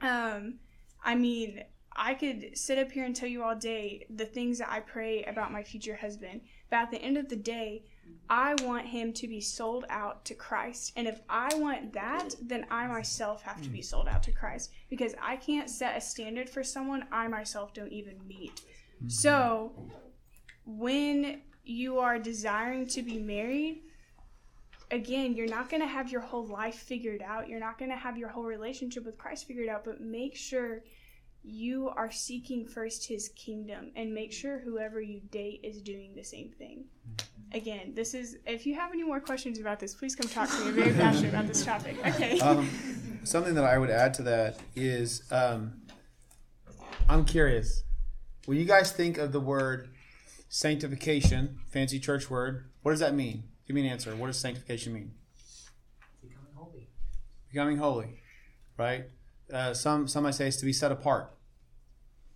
[0.00, 0.58] um,
[1.02, 1.62] I mean
[1.98, 5.24] I could sit up here and tell you all day the things that I pray
[5.24, 7.82] about my future husband, but at the end of the day,
[8.30, 10.92] I want him to be sold out to Christ.
[10.96, 14.70] And if I want that, then I myself have to be sold out to Christ
[14.88, 18.62] because I can't set a standard for someone I myself don't even meet.
[19.08, 19.72] So,
[20.66, 23.82] when you are desiring to be married,
[24.90, 27.48] again, you're not going to have your whole life figured out.
[27.48, 30.82] You're not going to have your whole relationship with Christ figured out, but make sure
[31.48, 36.22] you are seeking first his kingdom and make sure whoever you date is doing the
[36.22, 36.84] same thing.
[37.52, 40.60] Again, this is if you have any more questions about this, please come talk to
[40.60, 40.68] me.
[40.68, 41.96] I'm very passionate about this topic.
[42.06, 42.38] Okay.
[42.40, 42.68] Um,
[43.24, 45.80] something that I would add to that is um,
[47.08, 47.84] I'm curious.
[48.44, 49.88] When you guys think of the word
[50.48, 53.44] sanctification, fancy church word, what does that mean?
[53.66, 54.14] Give me an answer.
[54.14, 55.12] What does sanctification mean?
[56.22, 56.88] Becoming holy.
[57.50, 58.20] Becoming holy,
[58.76, 59.04] right?
[59.52, 61.30] Uh, some some might say it's to be set apart,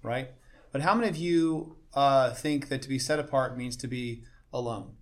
[0.02, 0.28] right?
[0.72, 4.22] But how many of you uh, think that to be set apart means to be
[4.52, 4.96] alone?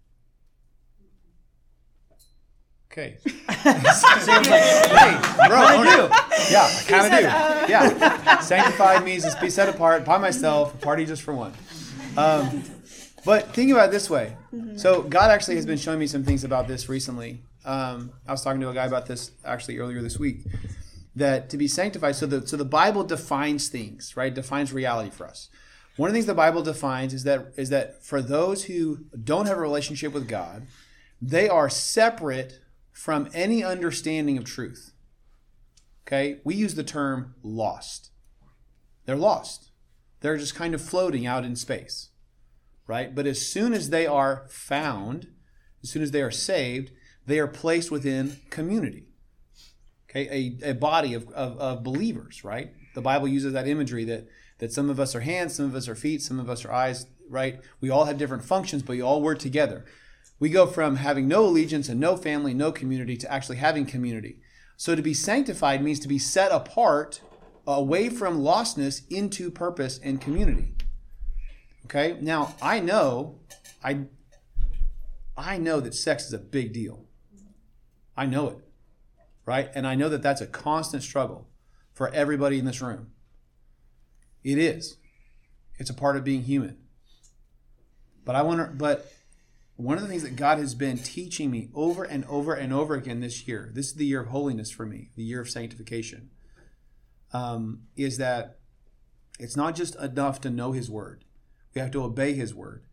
[2.92, 3.18] Okay.
[3.24, 3.76] hey,
[5.46, 6.52] bro, I do.
[6.52, 7.26] Yeah, I kind of do.
[7.28, 7.66] uh.
[7.68, 8.40] Yeah.
[8.40, 11.52] Sanctified means to be set apart by myself, a party just for one.
[12.16, 12.64] Um,
[13.24, 14.36] but think about it this way.
[14.76, 17.42] So God actually has been showing me some things about this recently.
[17.64, 20.40] Um, I was talking to a guy about this actually earlier this week.
[21.20, 24.32] That to be sanctified, so the so the Bible defines things, right?
[24.32, 25.50] Defines reality for us.
[25.98, 29.44] One of the things the Bible defines is that is that for those who don't
[29.44, 30.66] have a relationship with God,
[31.20, 32.60] they are separate
[32.90, 34.94] from any understanding of truth.
[36.06, 36.40] Okay?
[36.42, 38.12] We use the term lost.
[39.04, 39.72] They're lost.
[40.20, 42.08] They're just kind of floating out in space.
[42.86, 43.14] Right?
[43.14, 45.28] But as soon as they are found,
[45.82, 46.92] as soon as they are saved,
[47.26, 49.09] they are placed within community.
[50.10, 52.72] Okay, a, a body of, of, of believers, right?
[52.94, 54.26] The Bible uses that imagery that
[54.58, 56.72] that some of us are hands, some of us are feet, some of us are
[56.72, 57.60] eyes, right?
[57.80, 59.86] We all have different functions, but we all work together.
[60.38, 64.38] We go from having no allegiance and no family, no community to actually having community.
[64.76, 67.22] So to be sanctified means to be set apart
[67.66, 70.74] away from lostness into purpose and community.
[71.86, 72.18] Okay?
[72.20, 73.38] Now, I know
[73.82, 74.06] I
[75.36, 77.06] I know that sex is a big deal.
[78.16, 78.58] I know it.
[79.50, 79.68] Right?
[79.74, 81.48] And I know that that's a constant struggle
[81.92, 83.10] for everybody in this room.
[84.44, 84.96] It is.
[85.76, 86.78] It's a part of being human.
[88.24, 89.10] But I wonder but
[89.74, 92.94] one of the things that God has been teaching me over and over and over
[92.94, 96.30] again this year, this is the year of holiness for me, the year of sanctification,
[97.32, 98.60] um, is that
[99.40, 101.24] it's not just enough to know His word,
[101.74, 102.84] we have to obey His word.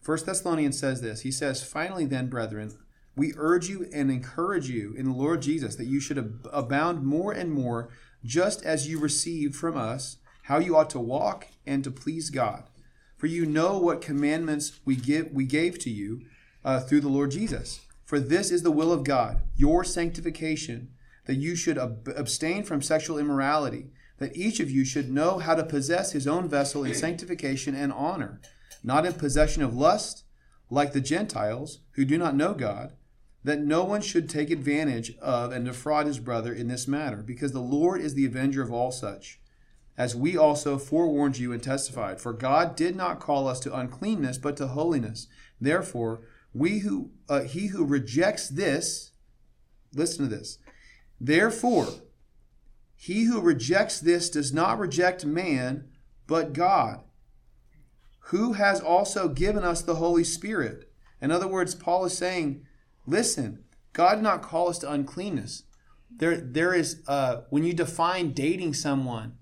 [0.00, 1.20] First Thessalonians says this.
[1.20, 2.78] He says, Finally, then, brethren,
[3.16, 7.02] we urge you and encourage you in the Lord Jesus that you should ab- abound
[7.02, 7.88] more and more,
[8.22, 12.64] just as you received from us how you ought to walk and to please God.
[13.16, 16.20] For you know what commandments we give we gave to you
[16.64, 17.80] uh, through the Lord Jesus.
[18.04, 20.90] For this is the will of God, your sanctification,
[21.24, 23.86] that you should ab- abstain from sexual immorality,
[24.18, 27.92] that each of you should know how to possess his own vessel in sanctification and
[27.92, 28.40] honor,
[28.84, 30.24] not in possession of lust,
[30.70, 32.92] like the Gentiles who do not know God,
[33.46, 37.52] that no one should take advantage of and defraud his brother in this matter, because
[37.52, 39.38] the Lord is the avenger of all such.
[39.96, 44.36] As we also forewarned you and testified, for God did not call us to uncleanness,
[44.36, 45.28] but to holiness.
[45.60, 46.22] Therefore,
[46.52, 49.12] we who uh, he who rejects this,
[49.94, 50.58] listen to this.
[51.20, 51.86] Therefore,
[52.96, 55.86] he who rejects this does not reject man,
[56.26, 57.04] but God,
[58.30, 60.90] who has also given us the Holy Spirit.
[61.22, 62.65] In other words, Paul is saying,
[63.06, 65.64] listen, God did not call us to uncleanness.
[66.10, 69.38] There, there is uh, when you define dating someone,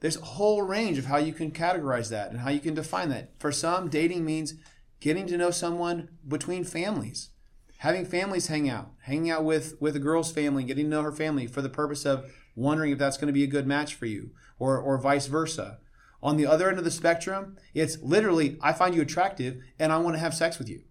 [0.00, 3.08] there's a whole range of how you can categorize that and how you can define
[3.08, 3.32] that.
[3.38, 4.54] For some, dating means
[5.00, 7.30] getting to know someone between families,
[7.78, 11.12] having families hang out, hanging out with with a girl's family, getting to know her
[11.12, 14.06] family for the purpose of wondering if that's going to be a good match for
[14.06, 15.78] you, or or vice versa.
[16.22, 19.98] On the other end of the spectrum, it's literally I find you attractive and I
[19.98, 20.82] want to have sex with you.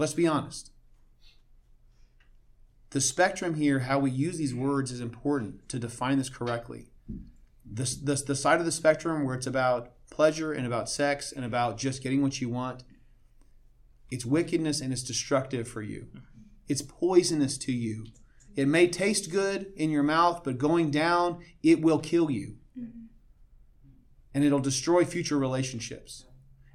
[0.00, 0.70] Let's be honest.
[2.88, 6.86] The spectrum here, how we use these words, is important to define this correctly.
[7.70, 7.84] The,
[8.34, 12.22] side of the spectrum where it's about pleasure and about sex and about just getting
[12.22, 12.82] what you want,
[14.10, 16.06] it's wickedness and it's destructive for you.
[16.66, 18.06] It's poisonous to you.
[18.56, 22.56] It may taste good in your mouth, but going down, it will kill you.
[24.32, 26.24] And it'll destroy future relationships.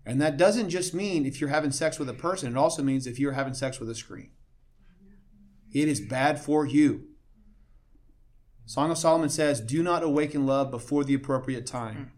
[0.06, 3.08] And that doesn't just mean if you're having sex with a person, it also means
[3.08, 4.30] if you're having sex with a screen.
[5.74, 7.08] It is bad for you.
[8.68, 12.12] Song of Solomon says, Do not awaken love before the appropriate time.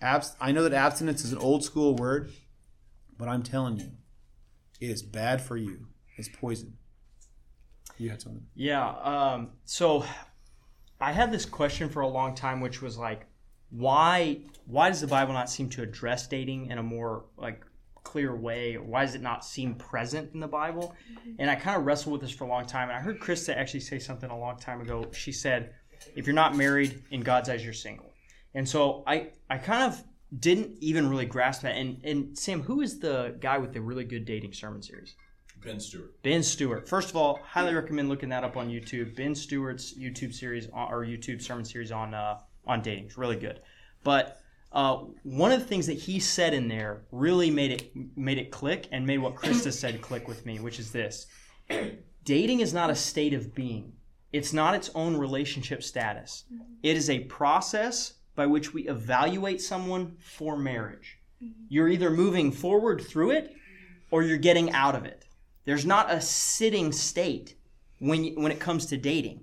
[0.00, 2.30] Abs- I know that abstinence is an old school word,
[3.18, 3.90] but I'm telling you,
[4.80, 5.86] it is bad for you.
[6.16, 6.78] It's poison.
[7.98, 8.46] You had something.
[8.54, 8.88] Yeah.
[8.88, 10.04] Um, so
[11.00, 13.26] I had this question for a long time, which was like,
[13.70, 17.64] why why does the Bible not seem to address dating in a more like
[18.02, 20.94] clear way, why does it not seem present in the Bible?
[21.38, 22.88] And I kind of wrestled with this for a long time.
[22.88, 25.06] And I heard Krista actually say something a long time ago.
[25.12, 25.74] She said,
[26.16, 28.12] "If you're not married, in God's eyes, you're single."
[28.54, 30.02] And so I I kind of
[30.38, 31.76] didn't even really grasp that.
[31.76, 35.14] And and Sam, who is the guy with the really good dating sermon series?
[35.62, 36.22] Ben Stuart.
[36.22, 36.88] Ben Stuart.
[36.88, 39.14] First of all, highly recommend looking that up on YouTube.
[39.14, 43.06] Ben Stuart's YouTube series on- or YouTube sermon series on uh, on dating.
[43.06, 43.60] It's really good.
[44.04, 44.40] But
[44.72, 48.50] uh, one of the things that he said in there really made it made it
[48.50, 51.26] click and made what Krista said click with me, which is this:
[52.24, 53.92] dating is not a state of being.
[54.32, 56.44] It's not its own relationship status.
[56.82, 61.18] It is a process by which we evaluate someone for marriage.
[61.68, 63.54] You're either moving forward through it
[64.10, 65.26] or you're getting out of it.
[65.64, 67.56] There's not a sitting state
[67.98, 69.42] when when it comes to dating.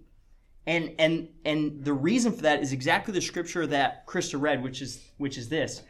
[0.67, 4.81] And and and the reason for that is exactly the scripture that Krista read, which
[4.81, 5.81] is which is this.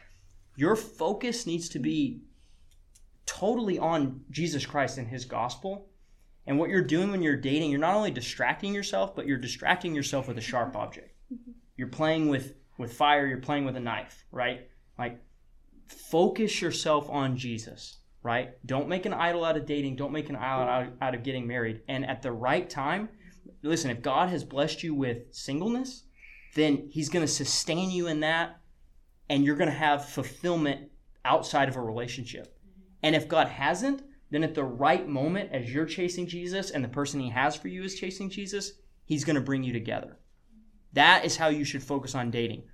[0.56, 2.22] Your focus needs to be
[3.26, 5.88] totally on Jesus Christ and his gospel.
[6.46, 9.94] And what you're doing when you're dating, you're not only distracting yourself, but you're distracting
[9.94, 11.12] yourself with a sharp object.
[11.76, 14.68] You're playing with with fire, you're playing with a knife, right?
[14.96, 15.20] Like
[15.88, 18.50] focus yourself on Jesus, right?
[18.64, 19.96] Don't make an idol out of dating.
[19.96, 21.80] Don't make an idol out, out of getting married.
[21.88, 23.08] And at the right time,
[23.62, 26.04] listen, if God has blessed you with singleness,
[26.54, 28.60] then He's going to sustain you in that,
[29.28, 30.90] and you're going to have fulfillment
[31.24, 32.56] outside of a relationship.
[33.02, 36.88] And if God hasn't, then at the right moment, as you're chasing Jesus and the
[36.88, 38.72] person He has for you is chasing Jesus,
[39.04, 40.18] He's going to bring you together.
[40.92, 42.64] That is how you should focus on dating.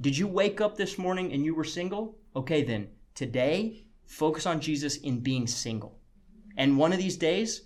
[0.00, 2.18] Did you wake up this morning and you were single?
[2.34, 5.98] Okay, then today, focus on Jesus in being single.
[6.56, 7.62] And one of these days,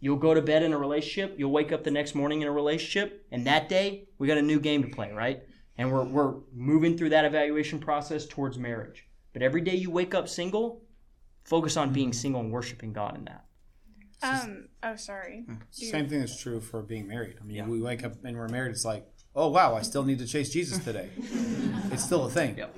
[0.00, 2.52] you'll go to bed in a relationship, you'll wake up the next morning in a
[2.52, 5.42] relationship, and that day, we got a new game to play, right?
[5.76, 9.06] And we're, we're moving through that evaluation process towards marriage.
[9.32, 10.82] But every day you wake up single,
[11.44, 13.44] focus on being single and worshiping God in that.
[14.20, 14.68] Um.
[14.82, 15.44] Oh, sorry.
[15.70, 17.36] Same thing is true for being married.
[17.40, 18.70] I mean, we wake up and we're married.
[18.70, 21.08] It's like, oh wow, I still need to chase Jesus today.
[21.92, 22.58] it's still a thing.
[22.58, 22.76] Yep.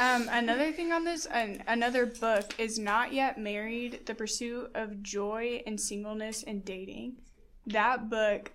[0.00, 5.02] Um, another thing on this, an, another book is Not Yet Married The Pursuit of
[5.02, 7.16] Joy and Singleness and Dating.
[7.66, 8.50] That book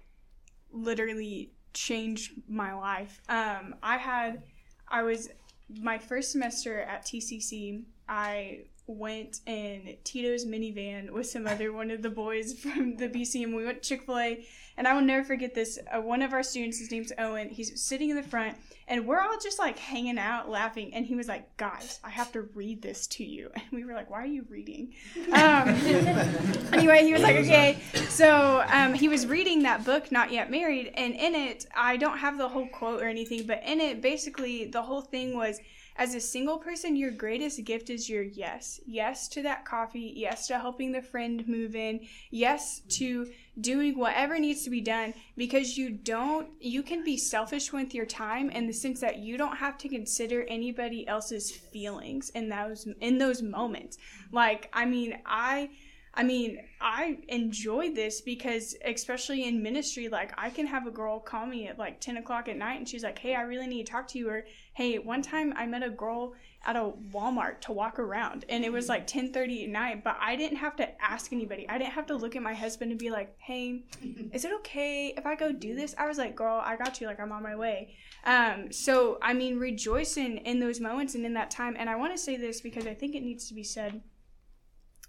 [0.72, 3.22] literally changed my life.
[3.30, 4.41] Um, I had,
[4.88, 5.30] I was,
[5.70, 12.02] my first semester at TCC, I went in Tito's minivan with some other one of
[12.02, 14.46] the boys from the BC, and we went Chick Fil A.
[14.78, 15.78] And I will never forget this.
[15.91, 17.50] Uh, one of our students, his name's Owen.
[17.50, 18.58] He's sitting in the front,
[18.88, 20.94] and we're all just like hanging out, laughing.
[20.94, 23.94] And he was like, "Guys, I have to read this to you." And we were
[23.94, 24.94] like, "Why are you reading?"
[25.34, 25.70] Um,
[26.74, 27.80] anyway, he was like, "Okay."
[28.10, 32.20] So um, he was reading that book, Not Yet Married, and in it, I don't
[32.20, 35.60] have the whole quote or anything, but in it, basically, the whole thing was
[35.98, 38.82] as a single person, your greatest gift is your yes.
[38.86, 40.12] Yes to that coffee.
[40.16, 42.02] Yes to helping the friend move in.
[42.32, 43.32] Yes to
[43.62, 48.06] doing whatever needs to be done because you don't, you can be selfish with your
[48.06, 52.88] time in the sense that you don't have to consider anybody else's feelings in those,
[53.00, 53.98] in those moments.
[54.34, 55.70] Like, I mean, I,
[56.18, 61.20] I mean, I enjoy this because, especially in ministry, like I can have a girl
[61.20, 63.86] call me at like 10 o'clock at night and she's like, Hey, I really need
[63.86, 64.30] to talk to you.
[64.30, 64.46] Or,
[64.76, 66.34] Hey, one time I met a girl
[66.66, 70.18] at a Walmart to walk around and it was like 10 30 at night, but
[70.20, 71.66] I didn't have to ask anybody.
[71.70, 73.86] I didn't have to look at my husband and be like, Hey,
[74.34, 75.96] is it okay if I go do this?
[75.98, 77.08] I was like, Girl, I got you.
[77.08, 77.96] Like, I'm on my way.
[78.26, 81.78] Um, so, I mean, rejoicing in those moments and in that time.
[81.80, 84.02] And I want to say this because I think it needs to be said.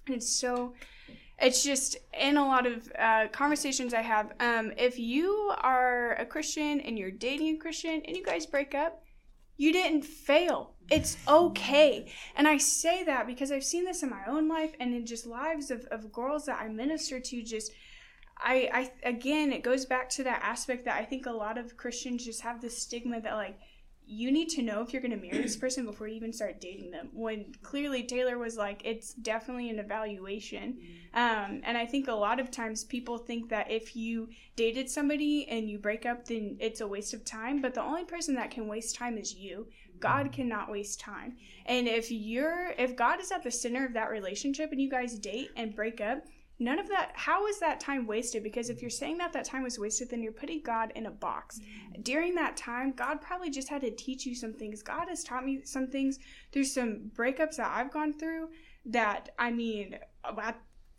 [0.07, 0.75] It's so
[1.41, 4.33] it's just in a lot of uh, conversations I have.
[4.39, 8.73] Um, if you are a Christian and you're dating a Christian and you guys break
[8.73, 9.03] up,
[9.57, 10.74] you didn't fail.
[10.90, 12.12] It's okay.
[12.36, 15.26] And I say that because I've seen this in my own life and in just
[15.26, 17.42] lives of, of girls that I minister to.
[17.42, 17.72] Just,
[18.38, 21.76] I, I, again, it goes back to that aspect that I think a lot of
[21.76, 23.59] Christians just have this stigma that, like,
[24.09, 26.61] you need to know if you're going to marry this person before you even start
[26.61, 27.09] dating them.
[27.12, 30.78] When clearly Taylor was like, it's definitely an evaluation.
[31.12, 35.48] Um, and I think a lot of times people think that if you dated somebody
[35.48, 37.61] and you break up, then it's a waste of time.
[37.61, 39.66] But the only person that can waste time is you.
[39.98, 41.36] God cannot waste time.
[41.64, 45.18] And if you're, if God is at the center of that relationship and you guys
[45.18, 46.24] date and break up,
[46.59, 48.42] none of that how is that time wasted?
[48.42, 51.11] Because if you're saying that that time was wasted then you're putting god in a
[51.11, 51.61] box.
[52.02, 54.82] During that time god probably just had to teach you some things.
[54.82, 56.18] God has taught me some things.
[56.52, 58.48] Through some breakups that i've gone through
[58.86, 59.98] that i mean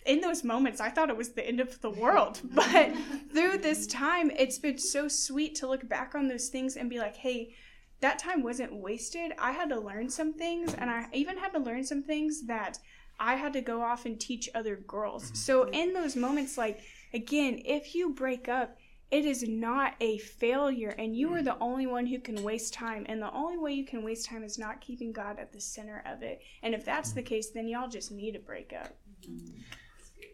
[0.05, 2.41] in those moments i thought it was the end of the world.
[2.53, 2.93] But
[3.33, 6.99] through this time it's been so sweet to look back on those things and be
[6.99, 7.55] like hey
[7.99, 9.31] that time wasn't wasted.
[9.39, 12.77] I had to learn some things and i even had to learn some things that
[13.20, 15.26] I had to go off and teach other girls.
[15.26, 15.36] Mm-hmm.
[15.36, 16.82] So in those moments, like
[17.13, 18.78] again, if you break up,
[19.09, 21.63] it is not a failure, and you are the mm-hmm.
[21.63, 23.05] only one who can waste time.
[23.07, 26.03] And the only way you can waste time is not keeping God at the center
[26.05, 26.41] of it.
[26.61, 27.28] And if that's the mm-hmm.
[27.28, 28.93] case, then y'all just need to break up.
[29.28, 29.61] Mm-hmm.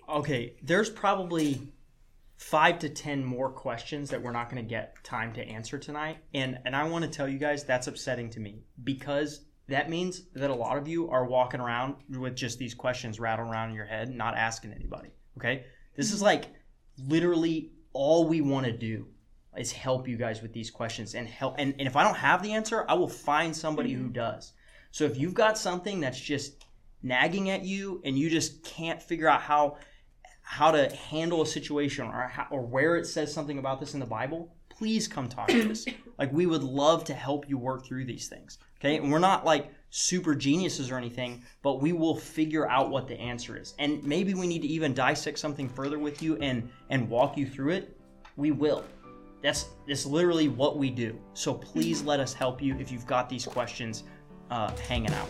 [0.09, 1.61] Okay, there's probably
[2.37, 6.17] five to ten more questions that we're not going to get time to answer tonight,
[6.33, 10.23] and and I want to tell you guys that's upsetting to me because that means
[10.33, 13.75] that a lot of you are walking around with just these questions rattling around in
[13.75, 15.09] your head, not asking anybody.
[15.37, 15.65] Okay?
[15.95, 16.45] This is like
[17.07, 19.07] literally all we want to do
[19.57, 22.41] is help you guys with these questions and help and, and if I don't have
[22.41, 24.13] the answer, I will find somebody who mm-hmm.
[24.13, 24.53] does.
[24.91, 26.65] So if you've got something that's just
[27.01, 29.77] nagging at you and you just can't figure out how
[30.41, 33.99] how to handle a situation or how, or where it says something about this in
[33.99, 35.85] the Bible, please come talk to us.
[36.19, 38.59] Like we would love to help you work through these things.
[38.83, 43.07] Okay, and we're not like super geniuses or anything, but we will figure out what
[43.07, 43.75] the answer is.
[43.79, 47.47] And maybe we need to even dissect something further with you and and walk you
[47.47, 47.97] through it.
[48.35, 48.83] We will.
[49.41, 51.17] That's that's literally what we do.
[51.33, 54.03] So please let us help you if you've got these questions
[54.51, 55.29] uh, hanging out.